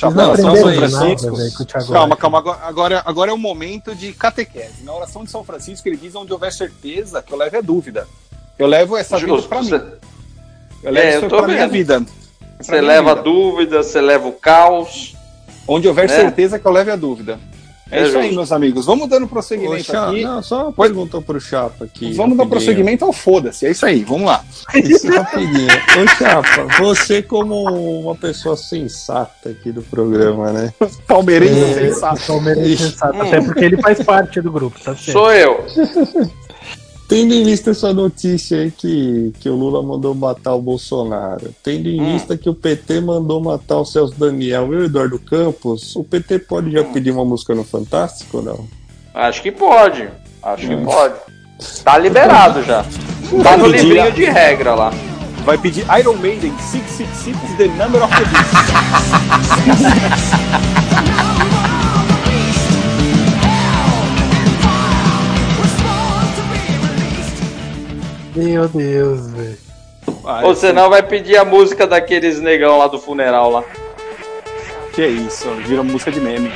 Não 0.01 0.12
Não, 0.12 0.36
São 0.36 0.55
Francisco. 0.55 1.65
nada, 1.65 1.86
Calma, 1.91 2.15
calma. 2.15 2.38
Agora, 2.63 3.01
agora, 3.05 3.31
é 3.31 3.34
o 3.34 3.38
momento 3.38 3.93
de 3.93 4.13
catequese. 4.13 4.84
Na 4.84 4.93
oração 4.93 5.24
de 5.25 5.29
São 5.31 5.43
Francisco, 5.43 5.88
ele 5.89 5.98
diz: 5.98 6.15
onde 6.15 6.31
houver 6.31 6.53
certeza, 6.53 7.22
que 7.22 7.34
eu 7.34 7.38
levo 7.38 7.58
é 7.58 7.62
dúvida. 7.62 8.08
Eu 8.58 8.65
levo 8.67 8.96
essa 8.96 9.17
vida 9.17 9.27
Justo. 9.34 9.50
pra 9.50 9.62
mim. 9.62 9.69
Você, 9.69 9.75
Eu 10.84 10.91
levo 10.91 11.08
É, 11.08 11.15
isso 11.15 11.25
eu 11.25 11.29
pra 11.29 11.48
minha 11.48 11.67
vida. 11.67 12.05
Você 12.60 12.72
minha 12.72 12.81
leva 12.84 13.10
vida. 13.12 13.24
dúvida, 13.24 13.84
você 13.84 14.01
leva 14.01 14.27
o 14.27 14.34
caos. 14.34 15.15
Onde 15.67 15.88
houver 15.88 16.08
né? 16.10 16.15
certeza 16.15 16.58
que 16.58 16.65
eu 16.65 16.72
leve 16.72 16.91
a 16.91 16.96
dúvida. 16.96 17.39
É, 17.91 18.00
É 18.00 18.08
isso 18.08 18.17
aí, 18.17 18.36
meus 18.36 18.51
amigos. 18.51 18.86
Vamos 18.86 19.10
dando 19.10 19.27
prosseguimento 19.27 19.84
Chapa, 19.84 20.12
aqui. 20.12 20.24
não, 20.24 20.43
só 20.43 20.63
uma 20.63 20.72
pergunta 20.74 21.22
pro 21.22 21.39
Chapa 21.39 21.86
aqui. 21.86 22.13
Vamos 22.13 22.38
dar 22.38 22.43
rapidinho. 22.43 22.50
prosseguimento 22.50 23.05
ao 23.05 23.13
foda-se. 23.13 23.65
É 23.65 23.72
isso 23.72 23.86
aí, 23.86 24.03
vamos 24.03 24.25
lá. 24.27 24.43
Isso 24.75 25.08
rapidinho. 25.10 25.67
Ô, 25.67 26.08
Chapa, 26.17 26.67
você 26.79 27.22
como 27.22 27.63
uma 28.01 28.15
pessoa 28.15 28.55
sensata 28.55 29.50
aqui 29.50 29.72
do 29.72 29.81
programa, 29.81 30.51
né? 30.51 30.74
Palmeirense 31.08 31.60
É. 31.60 31.74
sensato. 31.93 32.19
É 32.48 32.75
sensato, 32.77 33.17
Hum. 33.17 33.22
até 33.22 33.41
porque 33.41 33.65
ele 33.65 33.77
faz 33.81 34.01
parte 34.03 34.39
do 34.41 34.51
grupo, 34.51 34.79
tá 34.79 34.96
certo? 34.96 35.12
Sou 35.12 35.31
eu. 35.34 35.65
Tendo 37.09 37.33
em 37.33 37.43
vista 37.43 37.71
essa 37.71 37.91
notícia 37.91 38.59
aí 38.59 38.69
que, 38.69 39.33
que 39.39 39.49
o 39.49 39.55
Lula 39.55 39.81
mandou 39.81 40.13
matar 40.13 40.53
o 40.53 40.61
Bolsonaro, 40.61 41.55
tendo 41.63 41.89
em 41.89 41.99
Hum. 41.99 42.13
vista 42.13 42.37
que 42.37 42.47
o 42.47 42.53
PT 42.53 43.01
mandou 43.01 43.41
matar 43.41 43.77
o 43.79 43.85
Celso 43.85 44.13
Daniel 44.15 44.71
e 44.71 44.77
o 44.77 44.85
Eduardo 44.85 45.17
Campos, 45.17 45.95
o 45.95 46.03
PT 46.03 46.37
pode 46.37 46.69
já 46.71 46.83
pedir 46.83 47.09
uma 47.09 47.25
música 47.25 47.55
no 47.55 47.63
Fantástico 47.63 48.37
ou 48.37 48.43
não? 48.43 48.67
Acho 49.11 49.41
que 49.41 49.51
pode. 49.51 50.07
Acho 50.43 50.67
que 50.67 50.77
pode. 50.77 51.15
Tá 51.83 51.97
liberado 51.97 52.61
já. 52.61 52.85
Tá 53.43 53.57
no 53.57 53.65
livrinho 53.65 54.11
de 54.11 54.25
regra 54.25 54.75
lá. 54.75 54.93
Vai 55.43 55.57
pedir 55.57 55.85
Iron 55.99 56.13
Maiden 56.17 56.53
666 56.59 57.35
The 57.57 57.67
Number 57.83 58.03
of 58.03 58.13
the 58.13 58.25
Beast. 58.25 58.53
Meu 68.39 68.67
Deus, 68.67 69.31
velho. 69.31 69.58
Ou 70.43 70.55
senão 70.55 70.89
vai 70.89 71.03
pedir 71.03 71.38
a 71.38 71.46
música 71.46 71.86
daqueles 71.86 72.39
negão 72.39 72.77
lá 72.77 72.88
do 72.88 73.00
funeral 73.00 73.51
lá. 73.51 73.63
Que 74.93 75.05
isso, 75.05 75.50
vira 75.65 75.84
música 75.84 76.12
de 76.12 76.19
meme. 76.19 76.51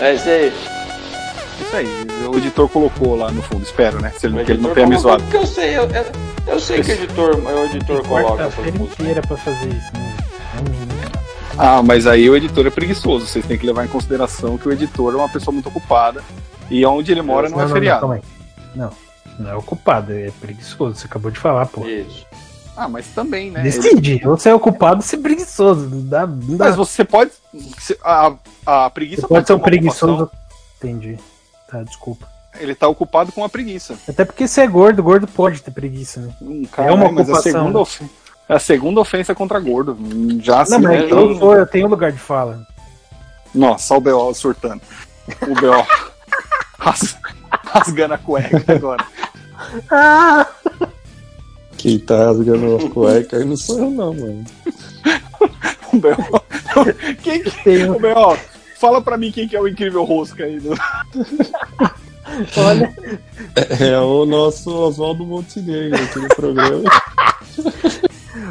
É 0.00 0.14
isso 0.14 0.28
aí. 0.28 0.52
Isso 1.60 1.76
aí, 1.76 2.06
o 2.28 2.36
editor 2.36 2.68
colocou 2.68 3.16
lá 3.16 3.30
no 3.30 3.40
fundo, 3.42 3.62
espero, 3.62 4.00
né? 4.00 4.12
Se 4.18 4.26
ele, 4.26 4.40
ele 4.40 4.58
não 4.58 4.74
tenha 4.74 4.86
me 4.86 4.96
zoado. 4.98 5.22
Porque 5.22 5.36
eu 5.36 5.46
sei, 5.46 5.76
eu, 5.76 5.84
eu, 5.84 6.04
eu 6.48 6.60
sei 6.60 6.82
que 6.82 6.90
o 6.90 6.94
editor, 6.94 7.36
o 7.36 7.64
editor 7.66 8.02
coloca 8.06 8.44
essas 8.44 8.64
músicas. 8.74 9.00
inteira 9.00 9.22
pra 9.22 9.36
fazer 9.36 9.68
isso, 9.68 9.92
né? 9.94 10.16
Hum, 10.58 10.88
Ah, 11.56 11.82
mas 11.82 12.06
aí 12.06 12.28
o 12.28 12.36
editor 12.36 12.66
é 12.66 12.70
preguiçoso. 12.70 13.26
Vocês 13.26 13.46
têm 13.46 13.56
que 13.56 13.66
levar 13.66 13.84
em 13.84 13.88
consideração 13.88 14.58
que 14.58 14.68
o 14.68 14.72
editor 14.72 15.12
é 15.14 15.16
uma 15.16 15.28
pessoa 15.28 15.52
muito 15.52 15.68
ocupada 15.68 16.22
e 16.70 16.84
onde 16.84 17.12
ele 17.12 17.22
mora 17.22 17.48
não, 17.48 17.60
é 17.60 17.68
feriado. 17.68 18.00
calma 18.00 18.14
aí. 18.16 18.20
Não, 18.74 18.90
não 19.38 19.50
é 19.50 19.54
ocupado, 19.54 20.12
é 20.12 20.30
preguiçoso. 20.40 20.96
Você 20.96 21.06
acabou 21.06 21.30
de 21.30 21.38
falar, 21.38 21.66
pô. 21.66 21.86
Isso. 21.86 22.26
Ah, 22.76 22.88
mas 22.88 23.06
também, 23.08 23.50
né? 23.52 23.60
Ele- 23.60 23.70
Decide, 23.70 24.20
ou 24.26 24.36
você 24.36 24.48
é 24.48 24.54
ocupado 24.54 25.00
você 25.02 25.14
é 25.16 25.18
preguiçoso. 25.20 25.88
Não 25.88 26.04
dá, 26.06 26.26
não 26.26 26.56
dá. 26.56 26.66
Mas 26.66 26.76
você 26.76 27.04
pode. 27.04 27.30
se- 27.78 27.96
A, 28.02 28.32
a 28.66 28.90
preguiça 28.90 29.22
Você 29.22 29.28
pode 29.28 29.46
ser 29.46 29.52
um 29.52 29.56
uma 29.56 29.62
ocupação. 29.66 30.08
preguiçoso. 30.16 30.30
Entendi. 30.78 31.18
Tá, 31.70 31.82
desculpa. 31.84 32.26
Ele 32.58 32.74
tá 32.74 32.86
ocupado 32.88 33.30
com 33.32 33.44
a 33.44 33.48
preguiça. 33.48 33.96
Até 34.08 34.24
porque 34.24 34.46
você 34.46 34.60
é 34.62 34.66
gordo, 34.66 35.02
gordo 35.02 35.26
pode 35.26 35.60
ter 35.62 35.70
preguiça, 35.70 36.20
né? 36.20 36.32
Hum, 36.42 36.62
É 36.78 36.90
uma 36.92 37.10
mas 37.10 37.28
a 37.28 37.32
ocupação, 37.32 37.52
segunda, 37.52 37.78
ofen- 37.80 38.10
é 38.48 38.54
a 38.54 38.58
segunda 38.58 39.00
ofensa 39.00 39.34
contra 39.34 39.58
gordo. 39.60 39.96
Já 40.40 40.64
não, 40.68 40.80
mas 40.80 41.10
eu, 41.10 41.36
sou, 41.38 41.56
eu 41.56 41.66
tenho 41.66 41.86
lugar 41.88 42.12
de 42.12 42.18
fala. 42.18 42.64
Nossa, 43.54 43.94
olha 43.94 43.98
o 43.98 44.02
B.O. 44.02 44.34
surtando. 44.34 44.82
O 45.48 45.54
B.O. 45.60 45.84
ras- 47.74 47.86
rasgando 47.86 48.14
a 48.14 48.18
cueca 48.18 48.72
agora. 48.72 49.04
Ah! 49.90 50.46
Quem 51.76 51.98
tá 51.98 52.16
rasgando 52.26 52.76
a 52.76 52.90
cueca 52.90 53.36
aí 53.36 53.44
não 53.44 53.56
sou 53.56 53.78
eu 53.78 53.90
não, 53.90 54.14
mano. 54.14 54.44
O 55.92 55.98
B.O. 55.98 57.14
Quem 57.22 57.42
que... 57.42 57.50
Tenho, 57.62 57.94
O 57.96 58.00
B.O. 58.00 58.36
Fala 58.80 59.00
pra 59.00 59.16
mim 59.16 59.30
quem 59.30 59.46
que 59.46 59.54
é 59.54 59.60
o 59.60 59.68
incrível 59.68 60.02
rosca 60.02 60.44
aí. 60.44 60.58
Do... 60.58 60.70
olha, 62.56 62.92
É 63.80 63.98
o 64.00 64.26
nosso 64.26 64.74
Oswaldo 64.74 65.24
Montenegro 65.24 66.02
aqui 66.02 66.18
no 66.18 66.28
programa. 66.28 66.82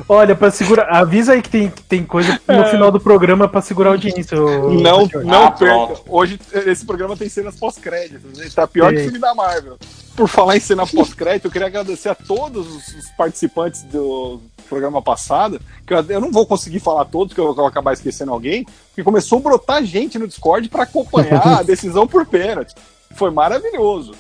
Olha, 0.07 0.35
pra 0.35 0.51
segurar. 0.51 0.85
Avisa 0.89 1.33
aí 1.33 1.41
que 1.41 1.49
tem, 1.49 1.69
que 1.69 1.81
tem 1.83 2.03
coisa 2.03 2.39
no 2.47 2.65
final 2.65 2.91
do 2.91 2.99
programa 2.99 3.47
pra 3.47 3.61
segurar 3.61 3.89
a 3.89 3.93
audiência. 3.93 4.37
Não, 4.37 5.07
não 5.23 5.43
Ah, 5.45 5.51
perca. 5.51 5.73
pronto. 5.75 6.01
Hoje 6.07 6.39
esse 6.65 6.85
programa 6.85 7.15
tem 7.17 7.29
cenas 7.29 7.55
pós-créditos. 7.55 8.37
né? 8.37 8.47
Tá 8.53 8.67
pior 8.67 8.89
que 8.91 8.95
o 8.95 8.99
Sim. 8.99 9.03
filme 9.05 9.19
da 9.19 9.33
Marvel. 9.33 9.77
Por 10.15 10.27
falar 10.27 10.55
em 10.57 10.59
cena 10.59 10.85
pós-crédito, 10.85 11.45
eu 11.45 11.51
queria 11.51 11.67
agradecer 11.67 12.09
a 12.09 12.15
todos 12.15 12.67
os 12.67 13.09
participantes 13.17 13.81
do 13.83 14.39
programa 14.69 15.01
passado. 15.01 15.59
Que 15.87 15.93
eu, 15.93 16.05
eu 16.09 16.21
não 16.21 16.31
vou 16.31 16.45
conseguir 16.45 16.79
falar 16.79 17.05
todos, 17.05 17.33
que 17.33 17.39
eu 17.41 17.53
vou 17.53 17.65
acabar 17.65 17.93
esquecendo 17.93 18.31
alguém. 18.31 18.63
Porque 18.89 19.03
começou 19.03 19.39
a 19.39 19.41
brotar 19.41 19.83
gente 19.83 20.19
no 20.19 20.27
Discord 20.27 20.69
para 20.69 20.83
acompanhar 20.83 21.59
a 21.59 21.61
decisão 21.63 22.05
por 22.07 22.25
pênalti. 22.25 22.75
Foi 23.15 23.31
maravilhoso. 23.31 24.13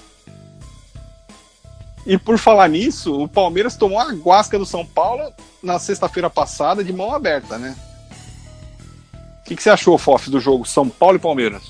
E 2.05 2.17
por 2.17 2.37
falar 2.37 2.67
nisso, 2.67 3.21
o 3.23 3.27
Palmeiras 3.27 3.75
tomou 3.75 3.97
a 3.99 4.11
guasca 4.11 4.59
do 4.59 4.65
São 4.65 4.85
Paulo 4.85 5.31
na 5.61 5.79
sexta-feira 5.79 6.29
passada 6.29 6.83
de 6.83 6.91
mão 6.91 7.13
aberta, 7.13 7.57
né? 7.57 7.75
O 9.39 9.43
que, 9.45 9.55
que 9.55 9.63
você 9.63 9.69
achou, 9.69 9.97
Fof, 9.97 10.29
do 10.29 10.39
jogo 10.39 10.65
São 10.65 10.87
Paulo 10.89 11.15
e 11.17 11.19
Palmeiras? 11.19 11.63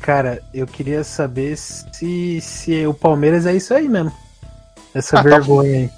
Cara, 0.00 0.42
eu 0.52 0.66
queria 0.66 1.02
saber 1.04 1.56
se, 1.56 2.40
se 2.40 2.86
o 2.86 2.92
Palmeiras 2.94 3.46
é 3.46 3.54
isso 3.54 3.72
aí 3.72 3.88
mesmo. 3.88 4.12
Essa 4.94 5.18
Ah, 5.18 5.22
tá- 5.22 5.28
vergonha 5.30 5.78
aí. 5.78 5.90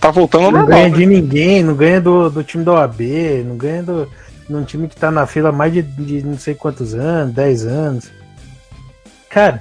Tá 0.00 0.10
voltando 0.10 0.46
ao 0.46 0.52
Não 0.52 0.66
ganha 0.66 0.88
né? 0.88 0.96
de 0.96 1.06
ninguém, 1.06 1.62
não 1.62 1.74
ganha 1.74 2.00
do, 2.00 2.28
do 2.28 2.42
time 2.42 2.64
da 2.64 2.72
OAB, 2.72 3.00
não 3.46 3.56
ganha 3.56 3.82
do, 3.82 4.10
de 4.48 4.54
um 4.54 4.64
time 4.64 4.88
que 4.88 4.96
tá 4.96 5.10
na 5.10 5.26
fila 5.26 5.50
há 5.50 5.52
mais 5.52 5.72
de, 5.72 5.80
de 5.82 6.22
não 6.24 6.36
sei 6.38 6.54
quantos 6.54 6.92
anos, 6.94 7.34
10 7.34 7.66
anos. 7.66 8.10
Cara, 9.30 9.58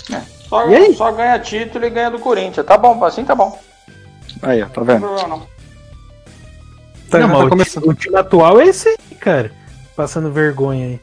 Só, 0.52 0.68
E 0.68 0.76
aí? 0.76 0.94
só 0.96 1.10
ganha 1.14 1.40
título 1.40 1.86
e 1.86 1.90
ganha 1.90 2.12
do 2.12 2.20
Corinthians. 2.20 2.66
Tá 2.66 2.78
bom, 2.78 3.02
assim 3.06 3.24
tá 3.24 3.34
bom. 3.34 3.58
Aí, 4.42 4.62
ó, 4.62 4.66
tá 4.66 4.82
Não 4.82 4.86
vendo? 4.86 5.00
tem 5.00 5.08
problema 5.08 5.28
não. 5.30 5.48
Tá, 7.10 7.20
não, 7.20 7.40
tá 7.40 7.46
o, 7.46 7.50
começando. 7.50 7.84
time, 7.84 7.94
o 7.94 7.96
time 7.98 8.16
atual 8.18 8.60
é 8.60 8.66
esse 8.66 8.90
aí, 8.90 9.16
cara. 9.18 9.50
Passando 9.96 10.30
vergonha 10.30 10.88
aí. 10.88 11.00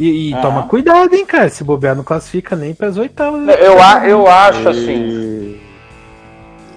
E, 0.00 0.30
e 0.30 0.34
Ah. 0.34 0.40
toma 0.40 0.62
cuidado, 0.68 1.14
hein, 1.14 1.26
cara. 1.26 1.50
Se 1.50 1.62
bobear, 1.62 1.94
não 1.94 2.02
classifica 2.02 2.56
nem 2.56 2.72
pras 2.74 2.96
oitavas. 2.96 3.46
Eu, 3.58 3.82
a- 3.82 4.08
eu 4.08 4.26
acho 4.26 4.66
assim, 4.70 5.04
E- 5.06 5.60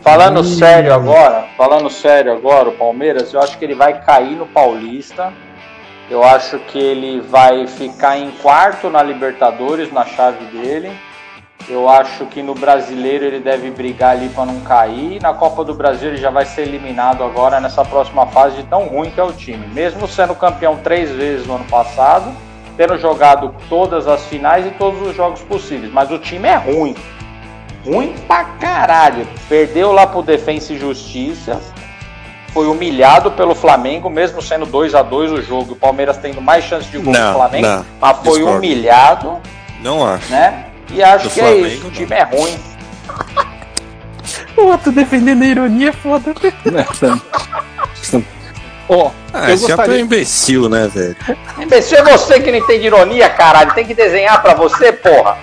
falando 0.01 0.41
Hum. 0.41 0.43
sério 0.43 0.93
agora, 0.93 1.47
falando 1.57 1.89
sério 1.89 2.33
agora, 2.33 2.67
o 2.67 2.73
Palmeiras, 2.73 3.33
eu 3.33 3.41
acho 3.41 3.57
que 3.57 3.63
ele 3.63 3.75
vai 3.75 4.01
cair 4.01 4.35
no 4.35 4.47
Paulista. 4.47 5.31
Eu 6.09 6.25
acho 6.25 6.59
que 6.59 6.77
ele 6.77 7.21
vai 7.21 7.67
ficar 7.67 8.17
em 8.17 8.31
quarto 8.31 8.89
na 8.89 9.01
Libertadores, 9.01 9.93
na 9.93 10.05
chave 10.05 10.43
dele. 10.47 10.91
Eu 11.67 11.87
acho 11.87 12.25
que 12.25 12.41
no 12.41 12.55
Brasileiro 12.55 13.25
ele 13.25 13.39
deve 13.39 13.69
brigar 13.69 14.11
ali 14.11 14.29
para 14.29 14.45
não 14.45 14.59
cair. 14.61 15.21
Na 15.21 15.33
Copa 15.33 15.63
do 15.63 15.73
Brasil 15.73 16.09
ele 16.09 16.17
já 16.17 16.31
vai 16.31 16.45
ser 16.45 16.61
eliminado 16.63 17.23
agora 17.23 17.59
nessa 17.59 17.85
próxima 17.85 18.25
fase 18.27 18.55
de 18.57 18.63
tão 18.63 18.85
ruim 18.85 19.11
que 19.11 19.19
é 19.19 19.23
o 19.23 19.31
time. 19.31 19.67
Mesmo 19.67 20.07
sendo 20.07 20.33
campeão 20.33 20.77
três 20.77 21.11
vezes 21.11 21.45
no 21.45 21.55
ano 21.55 21.65
passado, 21.65 22.31
tendo 22.75 22.97
jogado 22.97 23.53
todas 23.67 24.07
as 24.07 24.25
finais 24.25 24.65
e 24.65 24.71
todos 24.71 24.99
os 25.07 25.15
jogos 25.15 25.41
possíveis. 25.41 25.91
Mas 25.93 26.09
o 26.09 26.17
time 26.17 26.47
é 26.47 26.55
ruim. 26.55 26.95
Ruim 27.85 28.15
pra 28.27 28.45
caralho. 28.45 29.27
Perdeu 29.47 29.91
lá 29.91 30.07
pro 30.07 30.23
Defensa 30.23 30.73
e 30.73 30.79
Justiça. 30.79 31.59
Foi 32.51 32.65
humilhado 32.65 33.29
pelo 33.31 33.53
Flamengo, 33.53 34.09
mesmo 34.09 34.41
sendo 34.41 34.65
2 34.65 34.95
a 34.95 35.03
2 35.03 35.31
o 35.33 35.41
jogo. 35.41 35.73
O 35.73 35.75
Palmeiras 35.75 36.17
tendo 36.17 36.41
mais 36.41 36.63
chance 36.63 36.89
de 36.89 36.97
gol 36.97 37.13
que 37.13 37.19
o 37.19 37.21
Não, 37.23 37.33
Flamengo. 37.35 37.67
não. 37.67 37.85
Mas 38.01 38.17
foi 38.17 38.31
discordo. 38.39 38.57
humilhado, 38.57 39.37
Não 39.83 40.03
acho. 40.05 40.31
né? 40.31 40.65
E 40.91 41.03
acho 41.03 41.27
Do 41.27 41.33
que 41.33 41.39
é 41.39 41.43
Flamengo, 41.43 41.67
isso. 41.67 41.81
O 41.81 41.83
não. 41.85 41.91
time 41.91 42.15
é 42.15 42.23
ruim. 42.23 42.59
Pô, 44.55 44.77
tu 44.77 44.91
defendendo 44.91 45.43
a 45.43 45.45
ironia 45.47 45.89
é 45.89 45.93
foda. 45.93 46.33
Ó, 48.91 49.11
Ah, 49.31 49.49
eu 49.49 49.53
esse 49.55 49.67
Chapa 49.67 49.83
é 49.83 49.85
um 49.85 49.87
gostaria. 49.87 50.01
imbecil, 50.01 50.67
né, 50.69 50.87
velho? 50.93 51.15
Imbecil 51.59 51.99
é 51.99 52.03
você 52.17 52.39
que 52.39 52.51
não 52.51 52.57
entende 52.57 52.87
ironia, 52.87 53.29
caralho. 53.29 53.71
Tem 53.73 53.85
que 53.85 53.93
desenhar 53.93 54.41
pra 54.41 54.55
você, 54.55 54.91
porra. 54.91 55.37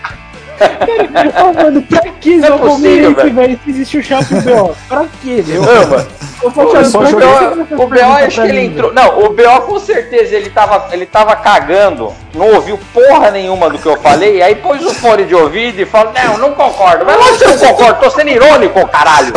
Ô, 1.43 1.53
mano, 1.53 1.83
pra 1.83 2.01
que 2.21 2.37
Não 2.37 2.55
é 2.55 2.59
possível, 2.59 3.15
velho. 3.15 3.35
velho? 3.35 3.61
Se 3.65 3.71
existe 3.71 3.99
o 3.99 4.03
Chapo 4.03 4.41
B.O. 4.41 4.75
Pra 4.89 5.05
que, 5.23 5.43
meu? 5.47 5.63
Não, 5.63 5.87
mano. 5.89 6.07
O, 6.43 6.51
BO, 6.51 7.83
o 7.83 7.87
BO 7.87 8.01
acho 8.03 8.43
que 8.43 8.49
ele 8.49 8.67
entrou. 8.67 8.93
Não, 8.93 9.21
o 9.25 9.31
BO 9.31 9.61
com 9.67 9.79
certeza 9.81 10.37
ele 10.37 10.51
tava, 10.51 10.89
ele 10.93 11.07
tava 11.07 11.35
cagando, 11.37 12.13
não 12.35 12.55
ouviu 12.55 12.79
porra 12.93 13.31
nenhuma 13.31 13.71
do 13.71 13.79
que 13.79 13.87
eu 13.87 13.97
falei, 14.01 14.43
aí 14.43 14.55
pôs 14.55 14.85
o 14.85 14.95
fone 14.95 15.25
de 15.25 15.35
ouvido 15.35 15.81
e 15.81 15.87
falou: 15.87 16.13
Não, 16.13 16.37
não 16.39 16.53
concordo. 16.53 17.07
Mas 17.07 17.17
lógico 17.17 17.39
que 17.39 17.45
eu 17.45 17.49
não 17.51 17.59
concordo, 17.59 18.01
tô 18.01 18.11
sendo 18.11 18.29
irônico, 18.31 18.87
caralho. 18.89 19.33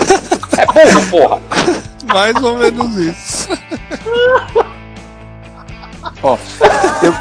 É 0.58 0.66
burro, 0.66 1.06
porra. 1.10 1.42
Mais 2.14 2.36
ou 2.44 2.58
menos 2.58 2.98
isso. 2.98 3.50
Ó, 6.22 6.38
eu, 7.02 7.14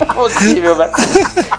é 0.00 0.04
possível, 0.12 0.76
velho. 0.76 0.90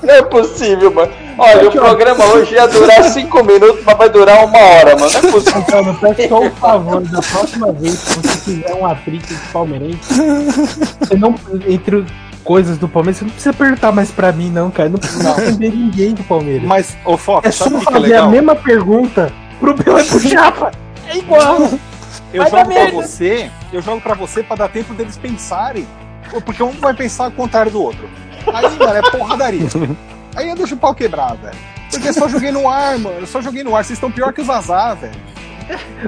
Não 0.03 0.13
é 0.13 0.21
possível, 0.23 0.93
mano. 0.93 1.11
Olha, 1.37 1.69
o 1.69 1.71
programa 1.71 2.25
hoje 2.25 2.55
ia 2.55 2.67
durar 2.67 3.03
cinco 3.05 3.43
minutos, 3.43 3.83
mas 3.85 3.97
vai 3.97 4.09
durar 4.09 4.45
uma 4.45 4.57
hora, 4.57 4.95
mano. 4.97 5.11
Não 5.11 5.19
é 5.19 5.31
possível. 5.31 5.61
Então, 5.61 5.87
eu 5.87 5.93
peço 5.95 6.29
só 6.29 6.39
um 6.41 6.51
favor, 6.51 7.01
da 7.01 7.21
próxima 7.21 7.71
vez 7.71 8.01
que 8.01 8.19
você 8.19 8.37
fizer 8.39 8.73
um 8.73 8.85
atrito 8.85 9.27
de 9.27 9.47
palmeirense, 9.51 10.13
você 10.99 11.15
não, 11.15 11.35
entre 11.67 12.05
coisas 12.43 12.77
do 12.77 12.87
Palmeiras, 12.87 13.17
você 13.17 13.25
não 13.25 13.31
precisa 13.31 13.53
perguntar 13.53 13.91
mais 13.91 14.09
pra 14.09 14.31
mim, 14.31 14.49
não, 14.49 14.71
cara. 14.71 14.87
Não 14.87 14.97
precisa 14.97 15.29
entender 15.31 15.69
ninguém 15.69 16.13
do 16.13 16.23
Palmeiras. 16.23 16.63
Mas, 16.65 16.97
ô 17.03 17.17
Fox, 17.17 17.45
é 17.45 17.51
só 17.51 17.65
sabe 17.65 17.75
o 17.75 17.79
que 17.79 17.85
que 17.85 17.91
é 17.91 17.99
fazer 18.01 18.15
a 18.15 18.27
mesma 18.27 18.55
pergunta 18.55 19.33
pro 19.59 19.73
Bel 19.73 19.99
e 19.99 20.03
pro 20.05 20.19
Chapa. 20.19 20.71
É 21.07 21.17
igual. 21.17 21.69
Eu 22.33 22.43
Vai 22.43 22.51
jogo 22.51 22.73
pra 22.73 22.91
você, 22.91 23.51
eu 23.71 23.81
jogo 23.81 24.01
pra 24.01 24.13
você 24.13 24.43
pra 24.43 24.55
dar 24.55 24.69
tempo 24.69 24.93
deles 24.93 25.17
pensarem. 25.17 25.87
Porque 26.45 26.61
um 26.63 26.71
vai 26.71 26.93
pensar 26.93 27.25
ao 27.25 27.31
contrário 27.31 27.71
do 27.71 27.81
outro. 27.81 28.09
Aí, 28.53 28.77
mano, 28.77 28.95
é 28.95 29.11
porradaria. 29.11 29.67
Aí 30.35 30.49
eu 30.49 30.55
deixo 30.55 30.75
o 30.75 30.77
pau 30.77 30.93
quebrar, 30.93 31.35
velho. 31.35 31.57
Porque 31.89 32.09
eu 32.09 32.13
só 32.13 32.27
joguei 32.27 32.51
no 32.51 32.69
ar, 32.69 32.97
mano. 32.99 33.19
Eu 33.19 33.27
só 33.27 33.41
joguei 33.41 33.63
no 33.63 33.75
ar. 33.75 33.83
Vocês 33.83 33.97
estão 33.97 34.11
pior 34.11 34.33
que 34.33 34.41
o 34.41 34.45
Zazá, 34.45 34.93
velho. 34.93 35.19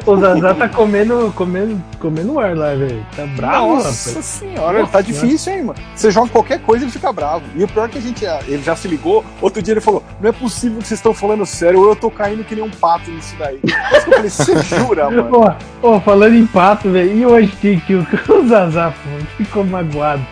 O 0.06 0.18
Zazá 0.18 0.54
tá 0.54 0.70
comendo, 0.70 1.34
comendo, 1.36 1.82
comendo 2.00 2.40
ar 2.40 2.56
lá, 2.56 2.74
velho. 2.76 3.06
Tá 3.16 3.26
bravo, 3.26 3.76
Nossa 3.76 4.10
rapaz. 4.10 4.26
senhora, 4.26 4.80
Nossa 4.80 4.92
tá 4.92 5.02
difícil, 5.02 5.54
hein, 5.54 5.64
mano. 5.64 5.80
Você 5.96 6.12
joga 6.12 6.30
qualquer 6.30 6.60
coisa 6.60 6.86
ele 6.86 6.92
fica 6.92 7.12
bravo. 7.12 7.44
E 7.56 7.64
o 7.64 7.68
pior 7.68 7.86
é 7.86 7.88
que 7.90 7.98
a 7.98 8.02
gente, 8.02 8.26
ele 8.48 8.62
já 8.64 8.76
se 8.76 8.88
ligou. 8.88 9.26
Outro 9.42 9.62
dia 9.62 9.74
ele 9.74 9.82
falou: 9.82 10.04
Não 10.22 10.30
é 10.30 10.32
possível 10.32 10.80
que 10.80 10.88
vocês 10.88 11.00
estão 11.00 11.14
falando 11.14 11.46
sério, 11.46 11.80
ou 11.80 11.90
eu 11.90 11.96
tô 11.96 12.10
caindo 12.10 12.44
que 12.44 12.56
nem 12.56 12.64
um 12.64 12.70
pato 12.70 13.10
nisso 13.12 13.36
daí. 13.38 13.60
Mas 13.64 14.06
eu 14.06 14.14
falei: 14.14 14.30
Você 14.30 14.64
jura, 14.64 15.10
mano? 15.12 15.30
Ó, 15.32 15.56
ó, 15.84 16.00
falando 16.00 16.36
em 16.36 16.46
pato, 16.46 16.90
velho, 16.90 17.18
e 17.18 17.26
hoje 17.26 17.52
que, 17.60 17.82
que 17.82 17.96
o, 17.96 18.06
Zazá 18.48 18.92
pô, 18.92 19.26
ficou 19.38 19.64
magoado. 19.66 20.26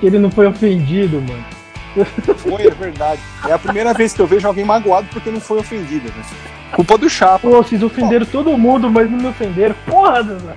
Que 0.00 0.06
ele 0.06 0.18
não 0.18 0.30
foi 0.30 0.46
ofendido, 0.46 1.20
mano. 1.22 1.44
Foi, 2.36 2.66
é 2.66 2.70
verdade. 2.70 3.20
É 3.48 3.52
a 3.52 3.58
primeira 3.58 3.94
vez 3.94 4.12
que 4.12 4.20
eu 4.20 4.26
vejo 4.26 4.46
alguém 4.46 4.64
magoado 4.64 5.08
porque 5.12 5.30
não 5.30 5.40
foi 5.40 5.58
ofendido, 5.58 6.08
né? 6.08 6.22
Culpa 6.72 6.98
do 6.98 7.08
Chapa. 7.08 7.40
Pô, 7.40 7.62
vocês 7.62 7.82
ofenderam 7.82 8.26
todo 8.26 8.56
mundo, 8.56 8.90
mas 8.90 9.10
não 9.10 9.18
me 9.18 9.26
ofenderam. 9.26 9.74
Porra, 9.86 10.22
Zazá. 10.22 10.56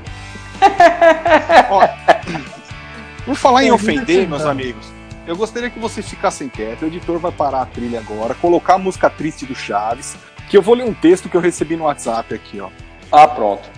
Por 3.25 3.35
falar 3.35 3.63
em 3.63 3.71
ofender, 3.71 4.27
meus 4.27 4.41
cara. 4.41 4.51
amigos, 4.51 4.87
eu 5.27 5.35
gostaria 5.35 5.69
que 5.69 5.79
vocês 5.79 6.07
ficassem 6.09 6.49
quietos. 6.49 6.83
O 6.83 6.85
editor 6.87 7.19
vai 7.19 7.31
parar 7.31 7.61
a 7.61 7.65
trilha 7.65 7.99
agora, 7.99 8.33
colocar 8.35 8.75
a 8.75 8.77
música 8.77 9.09
triste 9.09 9.45
do 9.45 9.55
Chaves, 9.55 10.15
que 10.49 10.57
eu 10.57 10.61
vou 10.61 10.75
ler 10.75 10.85
um 10.85 10.93
texto 10.93 11.29
que 11.29 11.37
eu 11.37 11.41
recebi 11.41 11.75
no 11.75 11.83
WhatsApp 11.85 12.33
aqui, 12.33 12.59
ó. 12.59 12.69
Ah, 13.11 13.27
pronto. 13.27 13.69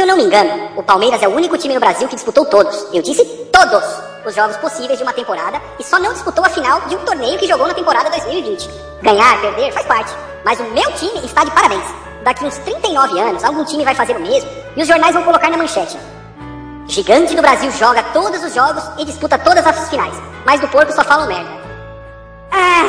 Se 0.00 0.04
eu 0.04 0.08
não 0.08 0.16
me 0.16 0.24
engano, 0.24 0.70
o 0.78 0.82
Palmeiras 0.82 1.22
é 1.22 1.28
o 1.28 1.34
único 1.34 1.58
time 1.58 1.74
no 1.74 1.80
Brasil 1.80 2.08
que 2.08 2.14
disputou 2.14 2.46
todos, 2.46 2.86
eu 2.90 3.02
disse 3.02 3.22
todos, 3.52 3.84
os 4.24 4.34
jogos 4.34 4.56
possíveis 4.56 4.96
de 4.96 5.02
uma 5.02 5.12
temporada 5.12 5.60
e 5.78 5.84
só 5.84 5.98
não 5.98 6.14
disputou 6.14 6.42
a 6.42 6.48
final 6.48 6.80
de 6.88 6.96
um 6.96 7.04
torneio 7.04 7.38
que 7.38 7.46
jogou 7.46 7.68
na 7.68 7.74
temporada 7.74 8.08
2020. 8.08 8.66
Ganhar, 9.02 9.38
perder, 9.42 9.70
faz 9.74 9.86
parte. 9.86 10.10
Mas 10.42 10.58
o 10.58 10.64
meu 10.64 10.90
time 10.94 11.22
está 11.22 11.44
de 11.44 11.50
parabéns. 11.50 11.84
Daqui 12.24 12.46
uns 12.46 12.56
39 12.56 13.20
anos, 13.20 13.44
algum 13.44 13.62
time 13.62 13.84
vai 13.84 13.94
fazer 13.94 14.16
o 14.16 14.20
mesmo 14.20 14.48
e 14.74 14.80
os 14.80 14.88
jornais 14.88 15.12
vão 15.12 15.22
colocar 15.22 15.50
na 15.50 15.58
manchete. 15.58 15.98
Gigante 16.86 17.36
do 17.36 17.42
Brasil 17.42 17.70
joga 17.72 18.02
todos 18.04 18.42
os 18.42 18.54
jogos 18.54 18.82
e 18.96 19.04
disputa 19.04 19.36
todas 19.36 19.66
as 19.66 19.90
finais, 19.90 20.16
mas 20.46 20.62
do 20.62 20.68
porco 20.68 20.94
só 20.94 21.04
falam 21.04 21.26
merda. 21.26 21.50
Ah, 22.50 22.88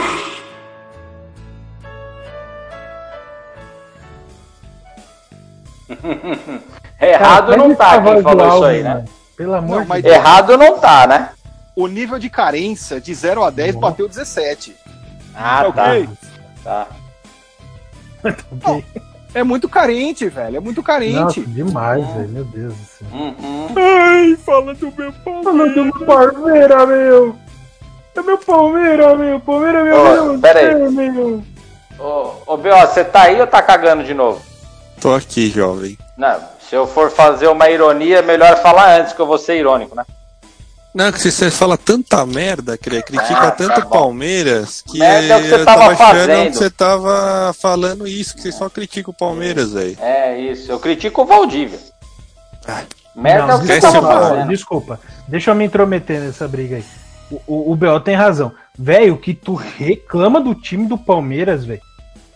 Errado 7.01 7.45
Cara, 7.47 7.57
não 7.57 7.73
tá 7.75 8.01
quem 8.01 8.21
falou 8.21 8.47
isso 8.55 8.63
aí, 8.65 8.83
né? 8.83 9.05
Pelo 9.35 9.53
amor 9.55 9.75
Não, 9.77 9.81
de 9.83 9.87
mas- 9.89 10.03
Deus. 10.03 10.15
Errado 10.15 10.57
não 10.57 10.77
tá, 10.79 11.07
né? 11.07 11.29
O 11.75 11.87
nível 11.87 12.19
de 12.19 12.29
carência 12.29 13.01
de 13.01 13.13
0 13.13 13.43
a 13.43 13.49
10 13.49 13.75
bateu 13.75 14.07
17. 14.07 14.75
Ah, 15.35 15.63
Tá 15.73 15.83
tá. 16.63 16.87
tá. 18.61 18.77
É 19.33 19.43
muito 19.43 19.69
carente, 19.69 20.27
velho. 20.27 20.57
É 20.57 20.59
muito 20.59 20.81
Nossa, 20.81 20.87
carente. 20.87 21.41
demais, 21.41 22.05
velho. 22.13 22.29
Meu 22.29 22.43
Deus 22.43 22.73
do 22.75 22.85
céu. 22.85 23.07
Uhum. 23.13 23.67
Ai, 23.77 24.35
fala 24.45 24.73
do 24.75 24.91
meu 24.95 25.13
pau. 25.13 25.43
Falando 25.43 25.73
do 25.73 25.85
meu 25.85 26.05
Palmeira, 26.05 26.85
meu. 26.85 27.35
É 28.13 28.21
meu 28.21 28.37
Palmeira, 28.37 29.15
meu. 29.15 29.39
Palmeira, 29.39 29.83
meu. 29.85 30.39
Pera 30.39 30.59
aí. 30.59 30.65
é, 30.67 30.89
meu. 30.89 31.41
Ô, 31.97 32.31
ô 32.45 32.57
B.O., 32.57 32.75
você 32.87 33.05
tá 33.05 33.23
aí 33.23 33.39
ou 33.39 33.47
tá 33.47 33.61
cagando 33.61 34.03
de 34.03 34.13
novo? 34.13 34.41
Tô 34.99 35.13
aqui, 35.15 35.49
jovem. 35.49 35.97
Não, 36.17 36.37
se 36.71 36.75
eu 36.77 36.87
for 36.87 37.11
fazer 37.11 37.47
uma 37.49 37.69
ironia, 37.69 38.19
é 38.19 38.21
melhor 38.21 38.55
falar 38.61 38.97
antes, 39.01 39.11
que 39.11 39.19
eu 39.19 39.25
vou 39.27 39.37
ser 39.37 39.57
irônico, 39.57 39.93
né? 39.93 40.05
Não, 40.95 41.11
que 41.11 41.19
você 41.19 41.51
fala 41.51 41.77
tanta 41.77 42.25
merda, 42.25 42.77
cria- 42.77 43.01
critica 43.01 43.33
Ah, 43.39 43.51
tá 43.51 43.51
tanto 43.51 43.81
bom. 43.81 43.89
Palmeiras, 43.89 44.81
que 44.81 44.97
Merda 44.99 45.33
é 45.33 45.37
o 45.37 45.41
que 45.41 45.49
você 45.49 45.55
eu 45.55 45.65
tava 45.65 45.79
tava 45.81 45.91
achando 45.93 46.07
fazendo. 46.27 46.51
que 46.51 46.57
você 46.57 46.69
tava 46.69 47.53
falando 47.61 48.07
isso, 48.07 48.35
que 48.35 48.41
você 48.41 48.51
só 48.53 48.69
critica 48.69 49.09
o 49.09 49.13
Palmeiras, 49.13 49.73
velho. 49.73 49.97
É 50.01 50.39
isso, 50.39 50.71
eu 50.71 50.79
critico 50.79 51.23
o 51.23 51.25
Valdívia. 51.25 51.77
Merda 53.13 53.47
Não, 53.47 53.53
é 53.53 53.55
o 53.57 53.59
que 53.61 53.67
você 53.67 53.81
tava 53.81 54.01
fazendo. 54.01 54.47
Desculpa. 54.47 54.99
Deixa 55.27 55.51
eu 55.51 55.55
me 55.55 55.65
intrometer 55.65 56.21
nessa 56.21 56.47
briga 56.47 56.77
aí. 56.77 56.85
O, 57.29 57.41
o, 57.47 57.71
o 57.73 57.75
B.O. 57.75 57.99
tem 57.99 58.15
razão. 58.15 58.53
Velho, 58.79 59.17
que 59.17 59.33
tu 59.33 59.55
reclama 59.55 60.39
do 60.39 60.55
time 60.55 60.87
do 60.87 60.97
Palmeiras, 60.97 61.65
velho. 61.65 61.81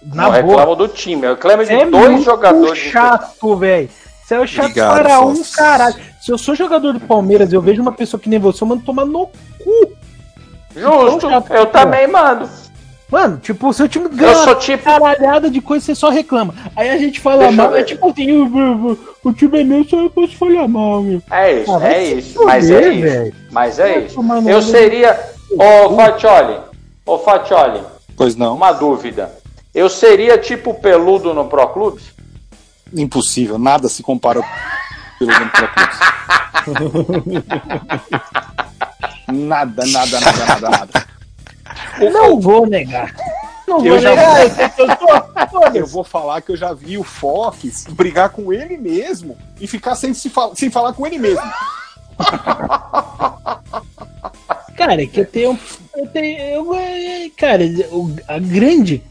Na 0.03 0.23
não 0.23 0.31
boa. 0.43 0.59
reclamo 0.59 0.75
do 0.75 0.87
time, 0.89 1.25
eu 1.25 1.31
reclamo 1.35 1.63
de 1.65 1.73
É 1.73 1.85
dois 1.85 2.23
jogadores. 2.23 2.77
chato, 2.91 3.55
velho. 3.55 3.89
Você 4.25 4.35
é 4.35 4.47
chato 4.47 4.65
Obrigado, 4.65 4.95
para 5.03 5.19
um 5.21 5.43
caralho. 5.43 5.95
Se 6.21 6.31
eu 6.31 6.37
sou 6.37 6.55
jogador 6.55 6.93
do 6.93 6.99
Palmeiras 6.99 7.51
e 7.51 7.55
eu 7.55 7.61
vejo 7.61 7.81
uma 7.81 7.91
pessoa 7.91 8.19
que 8.19 8.27
nem 8.29 8.39
você, 8.39 8.63
eu 8.63 8.67
mando 8.67 8.83
tomar 8.83 9.05
no 9.05 9.27
cu. 9.63 9.91
Justo, 10.75 11.27
Então, 11.27 11.43
eu 11.55 11.65
também 11.67 12.07
mando. 12.07 12.49
Mano, 13.11 13.37
tipo, 13.37 13.67
o 13.69 13.73
seu 13.73 13.87
time 13.87 14.09
ganha 14.09 14.31
Eu 14.31 14.35
sou 14.37 14.47
uma 14.53 14.55
tipo. 14.55 14.83
caralhada 14.83 15.49
de 15.49 15.61
coisa, 15.61 15.85
você 15.85 15.93
só 15.93 16.09
reclama. 16.09 16.55
Aí 16.75 16.89
a 16.89 16.97
gente 16.97 17.19
fala 17.21 17.43
Deixa 17.43 17.53
eu 17.53 17.57
mal, 17.57 17.71
ver. 17.71 17.79
é 17.79 17.83
tipo 17.83 18.09
assim, 18.09 18.31
o, 18.31 18.45
o- 18.91 18.97
o 19.25 19.31
time 19.33 19.61
é 19.61 19.63
meu, 19.63 19.83
só 19.85 20.01
eu 20.01 20.09
posso 20.09 20.35
falar 20.35 20.67
mal, 20.67 21.01
meu. 21.03 21.21
É 21.31 21.61
isso, 21.61 21.71
Ah, 21.71 21.77
vai 21.77 21.93
é 21.93 22.05
se 22.05 22.13
isso. 22.17 22.43
Mas 22.45 22.69
é 22.71 22.75
fuder, 22.81 22.91
isso. 22.93 23.01
velho. 23.03 23.35
Mas 23.51 23.79
é 23.79 23.83
Vai 23.93 24.05
isso. 24.05 24.15
tomar 24.15 24.41
no 24.41 24.49
Eu 24.49 24.61
seria. 24.61 25.19
Ô, 25.51 25.95
Fatioli, 25.95 26.59
ô, 27.05 27.17
Fatioli, 27.19 27.81
Pois 28.17 28.35
não. 28.35 28.55
uma 28.55 28.71
dúvida. 28.71 29.31
Eu 29.73 29.87
seria 29.87 30.37
tipo 30.39 30.73
peludo 30.73 31.31
no 31.33 31.45
Pro 31.45 31.67
Clubes? 31.67 32.05
Impossível. 32.95 33.57
Nada 33.57 33.89
se 33.89 34.01
compara 34.03 34.41
pelo 35.19 35.31
Grande 35.31 35.51
Propósito. 35.51 36.05
Nada, 39.27 39.85
nada, 39.87 40.19
nada, 40.19 40.45
nada, 40.45 40.69
nada. 40.69 41.07
Não 42.11 42.39
vou 42.39 42.65
negar. 42.67 43.13
Não 43.67 43.83
Eu 43.83 43.93
vou 43.93 43.99
já- 43.99 44.09
negar. 44.11 45.75
Eu, 45.75 45.87
vou 45.87 46.03
falar 46.03 46.41
que 46.41 46.51
eu 46.51 46.57
já 46.57 46.71
vi 46.73 46.97
o 46.97 47.03
Fox 47.03 47.85
brigar 47.89 48.29
com 48.29 48.53
ele 48.53 48.77
mesmo 48.77 49.37
e 49.59 49.65
ficar 49.67 49.95
sem, 49.95 50.13
se 50.13 50.29
fal- 50.29 50.55
sem 50.55 50.69
falar 50.69 50.93
com 50.93 51.05
ele 51.07 51.17
mesmo. 51.17 51.41
Cara, 54.77 55.01
é 55.01 55.05
que 55.07 55.21
eu 55.21 55.25
tenho. 55.25 55.59
Eu 55.95 56.07
tenho 56.07 56.39
eu, 56.39 56.73
é, 56.75 57.29
cara, 57.37 57.63
a 58.27 58.37
grande. 58.39 59.01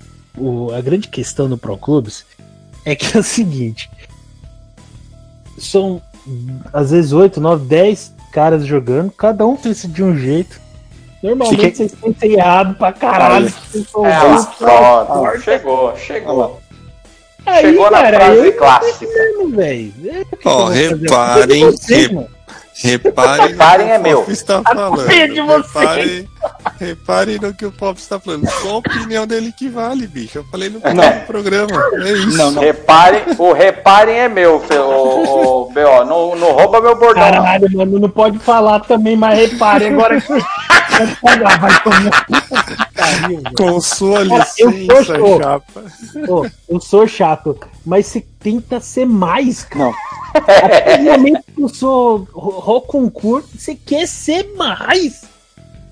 a 0.77 0.81
grande 0.81 1.09
questão 1.09 1.49
do 1.49 1.59
Pro 1.59 1.77
Clubes 1.77 2.25
é 2.85 2.95
que 2.95 3.17
é 3.17 3.21
o 3.21 3.23
seguinte. 3.23 3.91
São 5.59 6.01
às 6.73 6.91
vezes 6.91 7.13
8, 7.13 7.41
9, 7.41 7.67
10 7.67 8.13
caras 8.33 8.65
jogando, 8.67 9.11
cada 9.13 9.47
um 9.47 9.57
pensa 9.57 9.87
de 9.87 10.03
um 10.03 10.17
jeito. 10.17 10.59
Normalmente 11.23 11.57
Fiquei- 11.57 11.75
vocês 11.89 11.95
pensam 11.95 12.29
errado 12.31 12.75
pra 12.77 12.93
caralho. 12.93 13.49
vocês 13.51 13.89
são 13.91 14.05
É, 14.07 14.21
dois, 14.21 14.45
pronto. 14.47 15.41
Chegou, 15.43 15.97
chegou. 15.97 16.61
Aí, 17.47 17.61
Chegou 17.63 17.91
na 17.91 18.03
cara, 18.03 18.17
frase 18.21 18.47
eu 18.47 18.57
clássica. 18.57 19.07
É, 19.07 20.25
que 20.25 20.49
Ó, 20.49 20.71
que 20.71 20.89
fazer? 20.89 20.89
reparem 20.97 21.77
que-. 21.77 22.27
Reparem, 22.83 23.49
Reparem 23.49 23.91
é 23.91 23.97
que 23.99 24.03
meu. 24.03 24.25
está 24.31 24.59
A 24.61 24.63
falando. 24.75 24.95
culpa 24.97 25.13
é 25.13 25.27
de 25.29 25.41
vocês. 25.43 25.75
Reparem, 25.75 26.29
reparem 26.85 27.39
no 27.41 27.53
que 27.55 27.65
o 27.67 27.73
Pop 27.73 27.99
está 27.99 28.19
falando. 28.21 28.49
Só 28.49 28.71
a 28.71 28.77
opinião 28.77 29.27
dele 29.27 29.53
que 29.57 29.69
vale, 29.69 30.07
bicho. 30.07 30.39
Eu 30.39 30.45
falei 30.45 30.69
no 30.71 30.81
primeiro 30.81 31.21
programa. 31.27 31.71
É 31.95 32.13
isso. 32.13 32.37
Não, 32.37 32.51
não. 32.51 32.63
Reparem, 32.63 33.23
o 33.39 33.53
reparem 33.53 34.17
é 34.17 34.29
meu, 34.29 34.57
o, 34.71 35.63
o 35.69 35.73
B.O. 35.73 36.05
Não, 36.05 36.37
não 36.37 36.53
rouba 36.53 36.81
meu 36.81 36.97
bordão. 36.99 37.25
não. 37.25 37.31
Caralho, 37.43 37.77
mano, 37.77 37.99
não 37.99 38.09
pode 38.11 38.39
falar 38.39 38.81
também, 38.81 39.17
mas 39.17 39.39
repare 39.39 39.87
agora 39.87 40.21
que. 40.21 40.29
Vai 41.23 41.83
tomar. 41.83 42.27
Puta. 42.27 43.55
Com 43.57 43.81
sua 43.81 44.27
Cara, 44.29 44.47
eu 44.59 44.71
licença, 44.71 45.19
tô- 45.19 45.39
chapa. 45.43 45.85
Pô, 46.27 46.47
eu 46.69 46.81
sou 46.81 47.07
chato, 47.09 47.59
mas 47.85 48.07
você 48.07 48.25
tenta 48.41 48.81
ser 48.81 49.05
mais, 49.07 49.65
cara. 49.65 49.85
Não. 49.87 49.95
A 50.35 50.99
no 50.99 51.05
momento 51.05 51.41
que 51.55 51.63
eu 51.63 51.69
sou 51.69 52.29
ro- 52.33 52.59
Roconcur, 52.61 53.43
você 53.57 53.75
quer 53.75 54.07
ser 54.07 54.53
mais. 54.57 55.23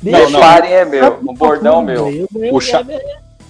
Reparem 0.03 0.73
é 0.73 0.85
meu, 0.85 1.19
o 1.25 1.33
bordão 1.35 1.81
é 1.83 1.85
meu. 1.85 2.09
Eu, 2.09 2.29
eu, 2.35 2.55
O 2.55 2.61
cha- 2.61 2.85
eu- 2.87 2.91
eu- 2.99 3.01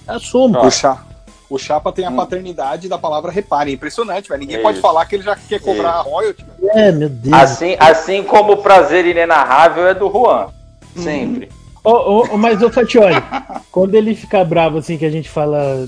assumo. 0.07 0.59
O, 0.59 0.69
Cha- 0.71 1.01
O 1.49 1.57
Chapa 1.57 1.91
tem 1.91 2.05
a 2.05 2.11
paternidade 2.11 2.87
da 2.89 2.97
palavra 2.97 3.31
repare. 3.31 3.71
É 3.71 3.73
impressionante, 3.73 4.27
velho. 4.29 4.39
Ninguém 4.39 4.55
Isso. 4.57 4.63
pode 4.63 4.79
falar 4.79 5.05
que 5.05 5.15
ele 5.15 5.23
já 5.23 5.35
quer 5.35 5.59
cobrar 5.59 6.01
royalty. 6.01 6.43
velho. 6.59 6.71
É, 6.77 6.91
meu 6.91 7.09
Deus. 7.09 7.33
Assim, 7.33 7.75
assim 7.79 8.23
como 8.23 8.53
o 8.53 8.57
prazer 8.57 9.05
inenarrável 9.05 9.87
é 9.87 9.93
do 9.93 10.09
Juan. 10.11 10.47
Sempre. 10.95 11.49
Ô, 11.83 11.91
ô, 11.91 12.27
ô, 12.33 12.37
mas, 12.37 12.61
ô 12.61 12.69
Fatioli, 12.71 13.15
quando 13.71 13.93
ele 13.95 14.15
fica 14.15 14.43
bravo 14.45 14.77
assim 14.77 14.97
que 14.97 15.05
a 15.05 15.09
gente 15.11 15.29
fala 15.29 15.87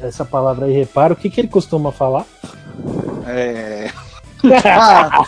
essa 0.00 0.24
palavra 0.24 0.66
aí, 0.66 0.72
repara, 0.72 1.12
o 1.12 1.16
que, 1.16 1.28
que 1.30 1.40
ele 1.40 1.48
costuma 1.48 1.90
falar? 1.92 2.24
É. 3.26 3.90
Ah, 4.64 5.24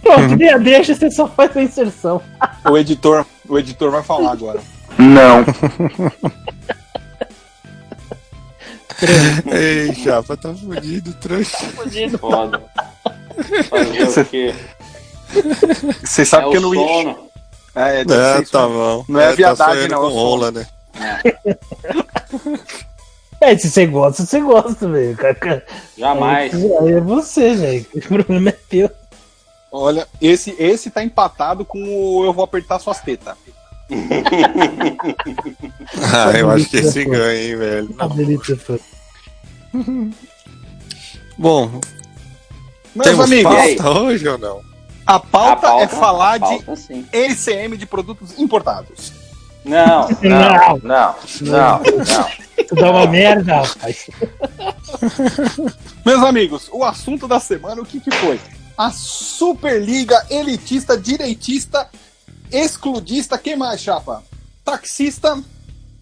Pronto, 0.00 0.36
nem 0.38 0.48
a 0.50 0.56
deixa, 0.56 0.94
você 0.94 1.10
só 1.10 1.26
faz 1.26 1.56
a 1.56 1.62
inserção. 1.62 2.20
o 2.70 2.76
editor, 2.78 3.21
o 3.48 3.58
editor 3.58 3.90
vai 3.90 4.02
falar 4.02 4.32
agora. 4.32 4.60
Não. 4.98 5.44
Ei, 9.52 9.92
chapa, 9.94 10.36
tá 10.36 10.54
fudido, 10.54 11.12
trouxa. 11.14 11.56
Foda. 12.18 12.62
Fazer 13.68 14.20
o 14.20 14.24
quê? 14.26 14.54
Você 16.04 16.24
sabe 16.24 16.46
é 16.46 16.50
que 16.50 16.56
eu 16.58 16.60
não 16.60 16.74
ia. 16.74 17.16
É, 17.74 18.00
É, 18.00 18.42
isso 18.42 18.52
tá 18.52 18.66
bom. 18.68 19.04
Não 19.08 19.18
é 19.20 19.30
tá 19.30 19.34
viadagem, 19.34 19.74
sonhando 19.74 19.90
não, 19.92 19.98
Com 20.00 20.06
eu 20.06 20.10
sou- 20.10 20.28
rola, 20.28 20.50
né? 20.52 20.66
É, 23.40 23.58
se 23.58 23.70
você 23.70 23.86
gosta, 23.86 24.24
você 24.24 24.40
gosta, 24.40 24.88
velho. 24.88 25.16
Jamais. 25.98 26.54
Aí 26.54 26.92
é 26.92 27.00
você, 27.00 27.54
velho. 27.54 27.86
O 27.96 28.00
problema 28.00 28.50
é 28.50 28.56
teu. 28.68 28.90
Olha, 29.72 30.06
esse, 30.20 30.54
esse 30.58 30.90
tá 30.90 31.02
empatado 31.02 31.64
com 31.64 31.82
o 31.82 32.24
Eu 32.26 32.32
Vou 32.34 32.44
Apertar 32.44 32.78
Suas 32.78 33.00
Tetas. 33.00 33.36
Ah, 36.14 36.30
eu 36.38 36.50
acho 36.50 36.68
que 36.68 36.78
esse 36.78 37.04
ganha, 37.04 37.50
hein, 37.50 37.56
velho. 37.56 37.94
Fã. 38.58 38.78
Bom, 41.36 41.80
Meus 42.94 43.06
temos 43.06 43.24
amigos, 43.26 43.52
pauta 43.52 44.00
hoje 44.00 44.28
ou 44.28 44.38
não? 44.38 44.60
a 45.06 45.18
pauta, 45.18 45.52
A 45.52 45.56
pauta 45.56 45.84
é 45.84 45.88
falar 45.88 46.40
pauta, 46.40 46.76
sim. 46.76 47.02
de 47.02 47.16
LCM 47.16 47.76
de 47.76 47.86
produtos 47.86 48.38
importados. 48.38 49.12
Não, 49.64 50.08
não, 50.22 50.78
não, 50.82 51.16
não, 51.42 51.82
não. 51.82 52.64
Tu 52.66 52.74
dá 52.74 52.90
uma 52.90 53.06
merda, 53.06 53.62
rapaz. 53.62 54.08
Meus 56.04 56.22
amigos, 56.22 56.68
o 56.72 56.84
assunto 56.84 57.28
da 57.28 57.40
semana, 57.40 57.82
o 57.82 57.86
que, 57.86 58.00
que 58.00 58.10
foi? 58.10 58.40
A 58.76 58.90
Superliga 58.90 60.26
elitista, 60.30 60.96
direitista, 60.96 61.88
excludista, 62.50 63.38
quem 63.38 63.56
mais, 63.56 63.80
chapa? 63.80 64.22
Taxista, 64.64 65.42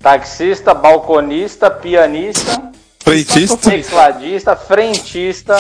Taxista, 0.01 0.73
balconista, 0.73 1.71
pianista, 1.71 2.73
Frentista? 3.01 3.71
tecladista, 3.71 4.57
frentista, 4.57 5.57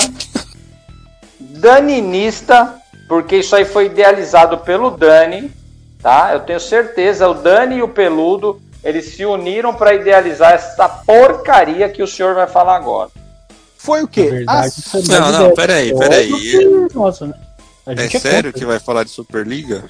daninista, 1.38 2.80
porque 3.06 3.36
isso 3.36 3.54
aí 3.54 3.66
foi 3.66 3.86
idealizado 3.86 4.56
pelo 4.58 4.90
Dani, 4.90 5.52
tá? 6.02 6.30
Eu 6.32 6.40
tenho 6.40 6.58
certeza, 6.58 7.28
o 7.28 7.34
Dani 7.34 7.76
e 7.76 7.82
o 7.82 7.88
Peludo, 7.88 8.62
eles 8.82 9.14
se 9.14 9.26
uniram 9.26 9.74
para 9.74 9.92
idealizar 9.94 10.52
essa 10.52 10.88
porcaria 10.88 11.88
que 11.90 12.02
o 12.02 12.06
senhor 12.06 12.34
vai 12.34 12.46
falar 12.46 12.76
agora. 12.76 13.10
Foi 13.82 14.02
o 14.02 14.08
quê? 14.08 14.22
verdade, 14.30 14.64
A- 14.64 14.68
isso 14.68 14.96
é 14.96 15.02
Não, 15.18 15.32
não, 15.32 15.54
peraí, 15.54 15.90
É 15.90 15.94
peraí. 15.94 16.88
Nossa, 16.94 17.26
né? 17.26 17.34
A 17.86 17.92
É 17.92 17.96
gente 17.96 18.20
sério 18.20 18.52
que 18.52 18.64
vai 18.64 18.78
falar 18.78 19.04
de 19.04 19.10
Superliga? 19.10 19.84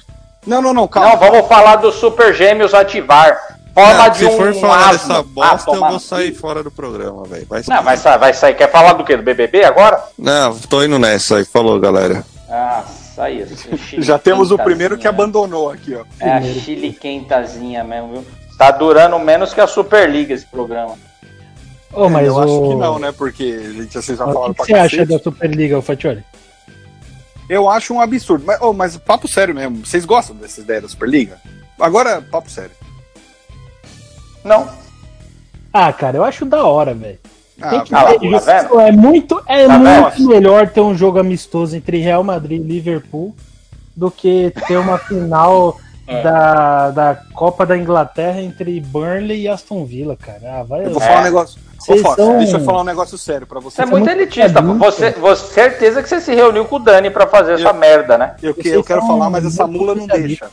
Não, 0.47 0.61
não, 0.61 0.73
não, 0.73 0.81
Não, 0.83 0.87
calma. 0.87 1.15
vamos 1.17 1.47
falar 1.47 1.75
do 1.75 1.91
Super 1.91 2.33
Gêmeos 2.33 2.73
ativar. 2.73 3.37
Forma 3.73 3.93
Não, 4.03 4.09
de 4.09 4.17
se 4.17 4.25
um 4.25 4.31
for 4.37 4.53
falar 4.55 4.89
asno. 4.89 5.07
dessa 5.07 5.19
Ah, 5.19 5.23
bosta, 5.23 5.69
eu 5.71 5.75
toma 5.75 5.89
vou 5.91 5.99
sair 5.99 6.33
fora 6.33 6.61
do 6.63 6.69
programa, 6.71 7.23
velho. 7.23 7.45
Vai 7.47 7.61
Não, 7.69 7.83
vai 7.83 7.95
sair, 7.95 8.17
vai 8.17 8.33
sair. 8.33 8.53
Quer 8.55 8.69
falar 8.71 8.93
do 8.93 9.03
quê? 9.05 9.15
Do 9.15 9.23
BBB 9.23 9.63
agora? 9.63 10.03
Não, 10.17 10.57
tô 10.57 10.83
indo 10.83 10.97
nessa 10.99 11.37
aí. 11.37 11.45
Falou, 11.45 11.79
galera. 11.79 12.25
Ah, 12.49 12.83
saia. 13.15 13.47
Já 13.99 14.17
temos 14.19 14.51
o 14.51 14.57
primeiro 14.57 14.97
que 14.97 15.07
abandonou 15.07 15.69
aqui, 15.71 15.95
ó. 15.95 16.03
É 16.19 16.31
a 16.31 16.41
chiliquentazinha 16.41 17.83
mesmo, 17.83 18.11
viu? 18.13 18.25
Tá 18.57 18.71
durando 18.71 19.17
menos 19.19 19.53
que 19.53 19.61
a 19.61 19.67
Superliga 19.67 20.33
esse 20.33 20.45
programa. 20.45 20.95
Ô, 21.93 22.09
mas 22.09 22.25
eu 22.27 22.35
o... 22.35 22.39
acho 22.39 22.61
que 22.69 22.75
não, 22.75 22.99
né? 22.99 23.11
Porque 23.11 23.43
a 23.43 23.71
gente, 23.73 23.93
vocês 23.93 24.17
já 24.17 24.25
O 24.25 24.33
falaram 24.33 24.53
que, 24.53 24.61
que 24.61 24.71
pra 24.71 24.87
você 24.87 24.95
acha 24.95 25.05
da 25.05 25.19
Superliga, 25.19 25.81
Fatioli? 25.81 26.23
Eu 27.49 27.69
acho 27.69 27.93
um 27.93 27.99
absurdo. 28.01 28.45
Mas, 28.45 28.57
oh, 28.61 28.71
mas 28.73 28.95
papo 28.97 29.27
sério 29.27 29.53
mesmo. 29.53 29.85
Vocês 29.85 30.05
gostam 30.05 30.35
dessa 30.35 30.61
ideia 30.61 30.81
da 30.81 30.87
Superliga? 30.87 31.37
Agora, 31.79 32.21
papo 32.21 32.49
sério. 32.49 32.71
Não. 34.43 34.69
Ah, 35.73 35.91
cara, 35.91 36.17
eu 36.17 36.23
acho 36.23 36.45
da 36.45 36.63
hora, 36.65 36.93
velho. 36.93 37.19
Tem 37.57 37.79
Ah, 37.79 37.81
que 37.83 37.93
Ah, 37.95 38.03
tá 38.05 38.15
isso. 38.25 38.45
vendo? 38.45 38.79
É 38.79 38.91
muito, 38.91 39.41
é 39.47 39.67
Tá 39.67 39.77
muito 39.77 40.27
melhor 40.27 40.69
ter 40.69 40.81
um 40.81 40.95
jogo 40.97 41.19
amistoso 41.19 41.75
entre 41.75 41.97
Real 41.97 42.23
Madrid 42.23 42.59
e 42.61 42.63
Liverpool 42.63 43.35
do 43.95 44.09
que 44.09 44.53
ter 44.67 44.77
uma 44.77 44.97
final 44.97 45.77
É. 46.11 46.21
da, 46.23 46.91
da 46.91 47.15
Copa 47.33 47.65
da 47.65 47.77
Inglaterra 47.77 48.41
entre 48.41 48.79
Burnley 48.81 49.41
e 49.43 49.47
Aston 49.47 49.85
Villa, 49.85 50.15
cara. 50.15 50.59
Ah, 50.59 50.63
vai. 50.63 50.85
eu 50.85 50.91
vou 50.91 51.01
É. 51.01 51.05
falar 51.05 51.19
um 51.19 51.23
negócio. 51.23 51.59
Ô, 51.87 51.97
Fox, 51.97 52.15
são- 52.15 52.37
deixa 52.37 52.57
eu 52.57 52.63
falar 52.63 52.81
um 52.81 52.85
negócio 52.85 53.17
sério 53.17 53.47
pra 53.47 53.59
Você 53.59 53.77
você. 53.77 53.81
é 53.81 53.85
muito 53.85 54.05
muito 54.05 54.17
elitista. 54.19 54.61
Você, 54.61 55.11
você, 55.11 55.53
certeza 55.53 56.03
que 56.03 56.09
você 56.09 56.21
se 56.21 56.33
reuniu 56.35 56.65
com 56.65 56.75
o 56.75 56.79
Dani 56.79 57.09
pra 57.09 57.25
fazer 57.25 57.53
essa 57.53 57.69
Eu- 57.69 57.73
merda, 57.73 58.17
né? 58.17 58.35
Eu, 58.41 58.53
que, 58.53 58.67
eu 58.67 58.83
quero 58.83 59.01
falar, 59.01 59.29
mas 59.29 59.45
essa 59.45 59.65
mula 59.65 59.95
não 59.95 60.05
deixa. 60.05 60.47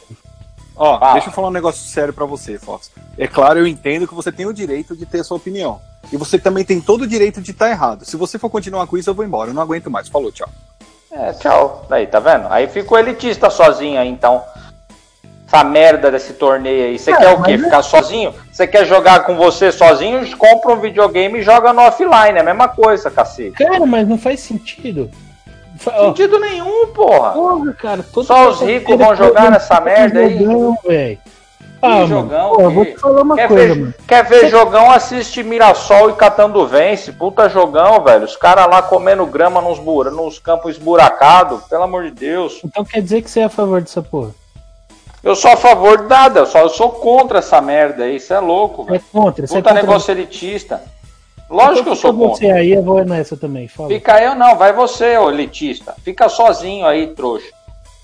Ó, 0.75 0.99
Fala. 0.99 1.13
deixa 1.15 1.29
eu 1.29 1.33
falar 1.33 1.49
um 1.49 1.53
negócio 1.53 1.83
sério 1.87 2.13
pra 2.15 2.25
você, 2.25 2.57
Fox. 2.59 2.91
É 3.19 3.27
claro, 3.27 3.59
eu 3.59 3.67
entendo 3.67 4.07
que 4.07 4.15
você 4.15 4.31
tem 4.31 4.47
o 4.47 4.53
direito 4.55 4.97
de 4.97 5.05
ter 5.05 5.21
a 5.21 5.25
sua 5.25 5.37
opinião. 5.37 5.81
E 6.13 6.17
você 6.17 6.39
também 6.39 6.65
tem 6.65 6.81
todo 6.81 7.03
o 7.03 7.07
direito 7.07 7.43
de 7.43 7.51
estar 7.51 7.69
errado. 7.69 8.05
Se 8.05 8.17
você 8.17 8.39
for 8.39 8.49
continuar 8.49 8.87
com 8.87 8.97
isso, 8.97 9.11
eu 9.11 9.15
vou 9.15 9.25
embora. 9.25 9.51
Eu 9.51 9.55
não 9.55 9.61
aguento 9.63 9.91
mais. 9.91 10.09
Falou, 10.09 10.31
tchau. 10.31 10.49
É, 11.11 11.33
tchau. 11.33 11.85
Aí, 11.91 12.07
tá 12.07 12.21
vendo? 12.21 12.47
Aí 12.49 12.69
ficou 12.69 12.97
elitista 12.99 13.51
sozinho 13.51 13.99
aí, 13.99 14.09
então. 14.09 14.41
Essa 15.51 15.65
merda 15.65 16.11
desse 16.11 16.35
torneio 16.35 16.85
aí. 16.89 16.99
Você 16.99 17.11
É, 17.11 17.17
quer 17.17 17.35
o 17.35 17.43
quê? 17.43 17.53
é- 17.53 17.59
Ficar 17.59 17.83
sozinho? 17.83 18.35
Você 18.53 18.67
quer 18.67 18.85
jogar 18.85 19.21
com 19.25 19.35
você 19.35 19.73
sozinho? 19.73 20.37
Compra 20.37 20.75
um 20.75 20.81
videogame 20.81 21.39
e 21.39 21.43
joga 21.43 21.73
no 21.73 21.81
offline. 21.81 22.37
É 22.37 22.41
a 22.41 22.45
mesma 22.45 22.69
coisa, 22.69 23.11
cacete. 23.11 23.53
Cara, 23.53 23.87
mas 23.87 24.07
não 24.07 24.19
faz 24.19 24.41
sentido. 24.41 25.11
Sentido 25.79 26.39
nenhum, 26.39 26.89
porra. 26.89 27.31
Porra, 27.31 27.73
cara, 27.73 28.03
Só 28.13 28.21
os 28.21 28.27
quarta-feira 28.29 28.73
ricos 28.79 28.97
vão 28.99 29.15
jogar 29.17 29.51
nessa 29.51 29.81
merda 29.81 30.21
aí? 30.21 30.39
jogão, 30.39 30.77
véi. 30.87 31.19
Ah, 31.81 31.89
mano, 31.91 32.07
jogão, 32.09 32.51
pô, 32.57 32.71
vou 32.71 32.85
te 32.85 32.97
falar 32.99 33.23
uma 33.23 33.37
Quer 33.37 33.47
coisa, 33.49 33.75
ver, 33.75 33.81
mano. 33.81 33.95
quer 34.09 34.25
ver 34.25 34.49
jogão? 34.49 34.91
Assiste 34.91 35.45
Mirassol 35.45 36.11
e 36.11 36.15
Catando 36.15 36.67
Vence. 36.67 37.13
Puta 37.13 37.49
jogão, 37.49 38.03
velho. 38.03 38.25
Os 38.25 38.37
caras 38.37 38.67
lá 38.67 38.83
comendo 38.83 39.25
grama 39.25 39.63
nos, 39.63 39.79
bura, 39.79 40.11
nos 40.11 40.41
campos 40.41 40.73
esburacados. 40.73 41.63
Pelo 41.71 41.85
amor 41.85 42.03
de 42.05 42.11
Deus. 42.11 42.61
Então 42.65 42.85
quer 42.85 43.01
dizer 43.01 43.23
que 43.23 43.31
você 43.31 43.41
é 43.41 43.45
a 43.45 43.49
favor 43.49 43.81
dessa 43.81 44.03
porra? 44.03 44.31
Eu 45.23 45.35
sou 45.35 45.51
a 45.53 45.57
favor 45.57 45.99
de 46.03 46.09
nada. 46.09 46.41
Eu, 46.41 46.47
só, 46.47 46.61
eu 46.61 46.69
sou 46.69 46.91
contra 46.91 47.39
essa 47.41 47.61
merda 47.61 48.05
aí. 48.05 48.17
Isso 48.17 48.33
é 48.33 48.39
louco, 48.41 48.85
Você 48.85 48.89
é 48.91 48.93
velho. 48.99 49.05
contra? 49.13 49.47
Você 49.47 49.55
é 49.55 49.57
Puta 49.57 49.71
contra 49.71 49.83
negócio 49.87 50.13
elitista. 50.13 50.83
Lógico 51.51 51.85
que 51.85 51.91
eu 51.91 51.97
sou 51.97 52.13
Fica 52.13 52.25
contra. 52.27 52.47
você 52.47 52.51
aí, 52.53 52.73
eu 52.73 52.83
vou 52.83 53.05
nessa 53.05 53.37
também. 53.37 53.69
Fala. 53.69 53.89
Fica 53.89 54.23
eu 54.23 54.35
não, 54.35 54.55
vai 54.57 54.73
você, 54.73 55.17
ô 55.17 55.31
elitista. 55.31 55.95
Fica 56.05 56.29
sozinho 56.29 56.87
aí, 56.87 57.09
trouxa. 57.09 57.47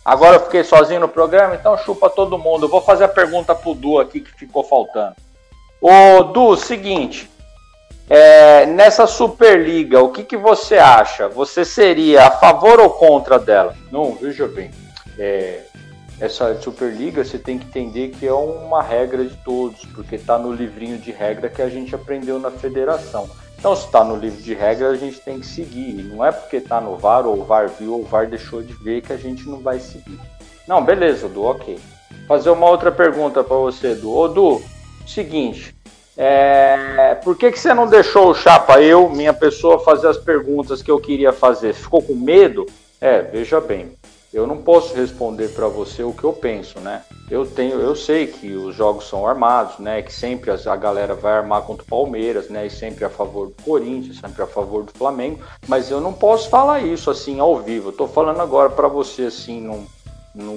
Agora 0.05 0.37
eu 0.37 0.41
fiquei 0.41 0.65
sozinho 0.65 1.01
no 1.01 1.09
programa, 1.09 1.55
então 1.55 1.77
chupa 1.79 2.11
todo 2.11 2.39
mundo. 2.39 2.67
Eu 2.67 2.71
vou 2.71 2.81
fazer 2.81 3.05
a 3.05 3.09
pergunta 3.09 3.55
pro 3.55 3.75
Du 3.75 3.99
aqui 3.99 4.21
que 4.21 4.33
ficou 4.33 4.65
faltando. 4.65 5.15
Ô 5.81 6.23
Du, 6.25 6.57
seguinte. 6.57 7.31
é, 8.09 8.67
nessa 8.67 9.07
Superliga, 9.07 10.03
o 10.03 10.11
que, 10.11 10.23
que 10.25 10.37
você 10.37 10.77
acha? 10.79 11.29
Você 11.29 11.65
seria 11.65 12.27
a 12.27 12.31
favor 12.31 12.81
ou 12.81 12.91
contra 12.91 13.39
dela? 13.39 13.75
Não, 13.93 14.13
veja 14.13 14.47
bem. 14.47 14.71
é, 15.19 15.61
essa 16.21 16.61
Superliga 16.61 17.25
você 17.25 17.39
tem 17.39 17.59
que 17.59 17.67
entender 17.67 18.11
que 18.11 18.27
é 18.27 18.33
uma 18.33 18.83
regra 18.83 19.25
de 19.25 19.37
todos, 19.39 19.85
porque 19.87 20.17
está 20.17 20.39
no 20.39 20.53
livrinho 20.53 20.99
de 20.99 21.11
regra 21.11 21.49
que 21.49 21.61
a 21.61 21.69
gente 21.69 21.95
aprendeu 21.95 22.39
na 22.39 22.51
federação. 22.51 23.29
Então, 23.59 23.75
se 23.75 23.87
está 23.87 24.05
no 24.05 24.17
livro 24.17 24.43
de 24.43 24.53
regra, 24.53 24.91
a 24.91 24.97
gente 24.97 25.21
tem 25.21 25.41
que 25.41 25.47
seguir. 25.47 25.95
Não 26.05 26.25
é 26.25 26.31
porque 26.31 26.57
está 26.57 26.81
no 26.81 26.97
VAR, 26.97 27.27
ou 27.27 27.41
o 27.41 27.45
VAR 27.45 27.69
viu, 27.69 27.95
ou 27.95 28.01
o 28.03 28.05
VAR 28.05 28.29
deixou 28.29 28.63
de 28.63 28.75
ver, 28.75 29.01
que 29.01 29.13
a 29.13 29.17
gente 29.17 29.49
não 29.49 29.59
vai 29.61 29.79
seguir. 29.81 30.21
Não, 30.69 30.85
beleza, 30.85 31.29
Du, 31.29 31.45
ok. 31.45 31.79
Fazer 32.29 32.51
uma 32.51 32.69
outra 32.69 32.93
pergunta 32.93 33.43
para 33.43 33.57
você, 33.57 33.95
Du. 33.95 34.15
Ô, 34.15 34.29
Du, 34.29 34.63
seguinte. 35.07 35.75
é, 36.17 37.15
por 37.25 37.37
que, 37.37 37.51
que 37.51 37.59
você 37.59 37.73
não 37.73 37.87
deixou 37.89 38.29
o 38.31 38.35
Chapa, 38.35 38.81
eu, 38.83 39.09
minha 39.09 39.33
pessoa, 39.33 39.79
fazer 39.81 40.09
as 40.09 40.19
perguntas 40.19 40.83
que 40.83 40.91
eu 40.91 41.01
queria 41.01 41.33
fazer? 41.33 41.73
Ficou 41.73 42.03
com 42.03 42.15
medo? 42.15 42.67
É, 43.01 43.23
veja 43.23 43.61
bem. 43.61 43.93
Eu 44.35 44.49
não 44.49 44.57
posso 44.57 44.93
responder 44.97 45.51
para 45.51 45.69
você 45.69 46.03
o 46.03 46.13
que 46.13 46.25
eu 46.25 46.33
penso, 46.33 46.81
né? 46.81 47.05
Eu 47.31 47.47
tenho, 47.47 47.79
eu 47.79 47.95
sei 47.95 48.27
que 48.27 48.53
os 48.53 48.75
jogos 48.75 49.09
são 49.09 49.25
armados, 49.25 49.79
né? 49.79 50.03
Que 50.03 50.13
sempre 50.13 50.51
a 50.51 50.77
galera 50.77 51.15
vai 51.15 51.35
armar 51.35 51.63
contra 51.63 51.85
o 51.85 51.87
Palmeiras, 51.87 52.49
né? 52.51 52.67
E 52.67 52.71
sempre 52.71 53.05
a 53.05 53.09
favor 53.09 53.47
do 53.47 53.63
Corinthians, 53.63 54.19
sempre 54.19 54.43
a 54.43 54.47
favor 54.47 54.83
do 54.83 54.91
Flamengo. 54.91 55.39
Mas 55.69 55.89
eu 55.89 56.01
não 56.01 56.13
posso 56.13 56.51
falar 56.51 56.81
isso 56.81 57.13
assim 57.13 57.39
ao 57.39 57.61
vivo. 57.61 57.91
Eu 57.91 57.93
tô 57.93 58.09
falando 58.09 58.41
agora 58.41 58.69
para 58.71 58.89
você 58.89 59.27
assim 59.27 59.61
num, 59.61 59.87
num, 60.35 60.57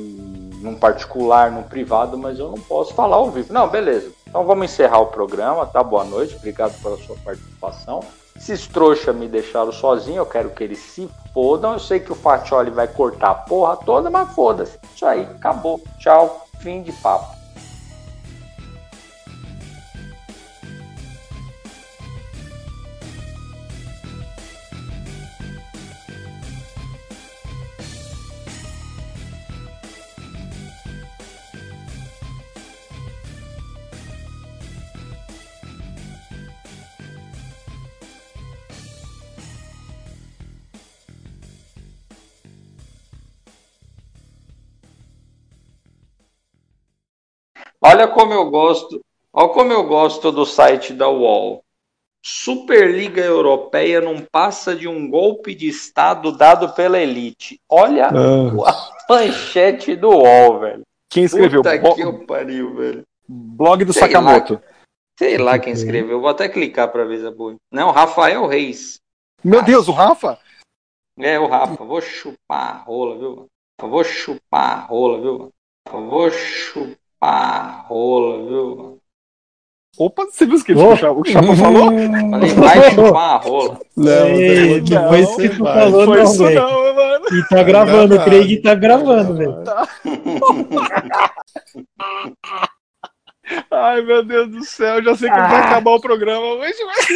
num 0.59 0.75
particular, 0.75 1.51
num 1.51 1.61
privado, 1.61 2.17
mas 2.17 2.39
eu 2.39 2.49
não 2.49 2.59
posso 2.59 2.95
falar 2.95 3.17
ao 3.17 3.29
vivo. 3.29 3.53
Não, 3.53 3.69
beleza. 3.69 4.11
Então 4.27 4.43
vamos 4.43 4.65
encerrar 4.65 5.01
o 5.01 5.07
programa, 5.07 5.67
tá? 5.67 5.83
Boa 5.83 6.03
noite, 6.03 6.35
obrigado 6.35 6.81
pela 6.81 6.97
sua 6.97 7.15
participação. 7.23 7.99
Esses 8.37 8.67
trouxa 8.67 9.11
me 9.11 9.27
deixaram 9.27 9.71
sozinho, 9.71 10.17
eu 10.17 10.25
quero 10.25 10.51
que 10.51 10.63
eles 10.63 10.79
se 10.79 11.09
fodam. 11.33 11.73
Eu 11.73 11.79
sei 11.79 11.99
que 11.99 12.11
o 12.11 12.15
Fatioli 12.15 12.69
vai 12.69 12.87
cortar 12.87 13.31
a 13.31 13.35
porra 13.35 13.75
toda, 13.77 14.09
mas 14.09 14.31
foda-se. 14.33 14.77
Isso 14.95 15.05
aí, 15.05 15.21
acabou. 15.23 15.81
Tchau, 15.97 16.47
fim 16.59 16.81
de 16.81 16.91
papo. 16.93 17.36
Olha 47.87 48.07
como 48.07 48.33
eu 48.33 48.49
gosto, 48.49 49.01
olha 49.33 49.49
como 49.49 49.71
eu 49.71 49.83
gosto 49.87 50.31
do 50.31 50.45
site 50.45 50.93
da 50.93 51.07
UOL. 51.09 51.63
Superliga 52.25 53.21
Europeia 53.23 54.01
não 54.01 54.17
passa 54.31 54.75
de 54.75 54.87
um 54.87 55.09
golpe 55.09 55.55
de 55.55 55.67
Estado 55.67 56.35
dado 56.35 56.73
pela 56.73 56.99
elite. 56.99 57.59
Olha 57.69 58.07
Ah. 58.07 58.69
a 58.69 59.13
manchete 59.13 59.95
do 59.95 60.09
UOL, 60.09 60.59
velho. 60.59 60.83
Quem 61.09 61.23
escreveu? 61.23 61.61
Puta 61.61 61.77
Bo- 61.79 61.95
que 61.95 62.01
eu 62.01 62.25
pariu, 62.25 62.75
velho. 62.75 63.03
Blog 63.27 63.85
do 63.85 63.93
Sei 63.93 64.01
Sakamoto. 64.01 64.61
Sei 65.17 65.37
lá 65.37 65.57
quem 65.57 65.71
escreveu. 65.73 66.19
Vou 66.19 66.29
até 66.29 66.49
clicar 66.49 66.91
pra 66.91 67.05
ver 67.05 67.19
se 67.19 67.27
é 67.27 67.31
boa. 67.31 67.55
Não, 67.71 67.91
Rafael 67.91 68.45
Reis. 68.45 68.99
Meu 69.43 69.61
Deus, 69.63 69.87
o 69.87 69.91
Rafa? 69.91 70.37
É, 71.17 71.39
o 71.39 71.47
Rafa. 71.47 71.83
Vou 71.83 72.01
chupar 72.01 72.75
a 72.75 72.77
rola, 72.83 73.17
viu? 73.17 73.47
vou 73.79 74.03
chupar 74.03 74.79
a 74.79 74.81
rola, 74.81 75.21
viu? 75.21 75.51
vou 75.89 76.29
chupar 76.31 76.97
a 77.21 77.83
rola, 77.87 78.45
viu? 78.47 78.97
Opa, 79.97 80.25
você 80.25 80.45
viu 80.45 80.57
o 80.57 80.63
que 80.63 80.73
Ô. 80.73 80.93
o 80.93 80.95
Chapa, 80.95 81.55
falou? 81.55 81.85
Falei, 81.85 82.53
vai 82.53 82.91
chupar 82.91 83.15
a 83.15 83.37
rola. 83.37 83.79
Não, 83.95 84.27
Ei, 84.27 84.79
não, 84.79 84.83
depois 84.85 85.27
você 85.29 85.49
que 85.49 85.57
tu 85.57 85.63
vai. 85.63 85.73
falou, 85.73 86.05
Foi 86.05 86.17
não, 86.17 86.23
isso 86.23 86.43
velho. 86.43 86.61
não, 86.61 86.95
mano. 86.95 87.25
E 87.31 87.47
tá 87.49 87.63
gravando, 87.63 88.15
o. 88.15 88.23
Craig 88.23 88.61
tá 88.61 88.75
gravando, 88.75 89.33
velho. 89.35 89.63
Ai, 93.71 94.01
meu 94.01 94.23
Deus 94.23 94.49
do 94.49 94.63
céu, 94.63 95.01
já 95.01 95.15
sei 95.15 95.29
que 95.29 95.35
vai 95.35 95.61
acabar 95.61 95.91
o 95.91 96.01
programa 96.01 96.45
hoje, 96.45 96.77
mas... 96.85 97.07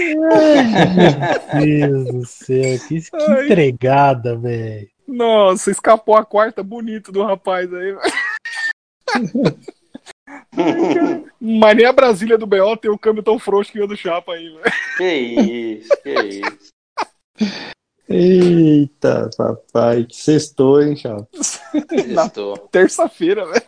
Meu 1.53 1.89
Deus 1.89 2.05
do 2.13 2.25
céu, 2.25 2.79
que, 2.87 3.01
que 3.01 3.09
Ai. 3.13 3.45
entregada, 3.45 4.37
velho. 4.37 4.87
Nossa, 5.07 5.69
escapou 5.69 6.15
a 6.15 6.25
quarta 6.25 6.63
bonito 6.63 7.11
do 7.11 7.23
rapaz 7.23 7.69
aí. 7.73 7.95
Mas 11.39 11.75
nem 11.75 11.85
a 11.85 11.93
Brasília 11.93 12.37
do 12.37 12.45
BO 12.45 12.77
tem 12.77 12.91
o 12.91 12.97
câmbio 12.97 13.23
tão 13.23 13.39
frouxo 13.39 13.71
que 13.71 13.81
o 13.81 13.87
do 13.87 13.95
Chapa 13.95 14.33
aí, 14.33 14.49
velho. 14.49 14.63
Que 14.97 15.13
isso, 15.13 15.89
que 16.03 16.13
isso. 16.13 16.71
Eita, 18.09 19.29
papai, 19.37 20.03
que 20.03 20.15
sextou, 20.15 20.81
hein, 20.81 20.95
chapa? 20.97 21.27
Estou. 22.25 22.57
Terça-feira, 22.69 23.45
velho. 23.45 23.65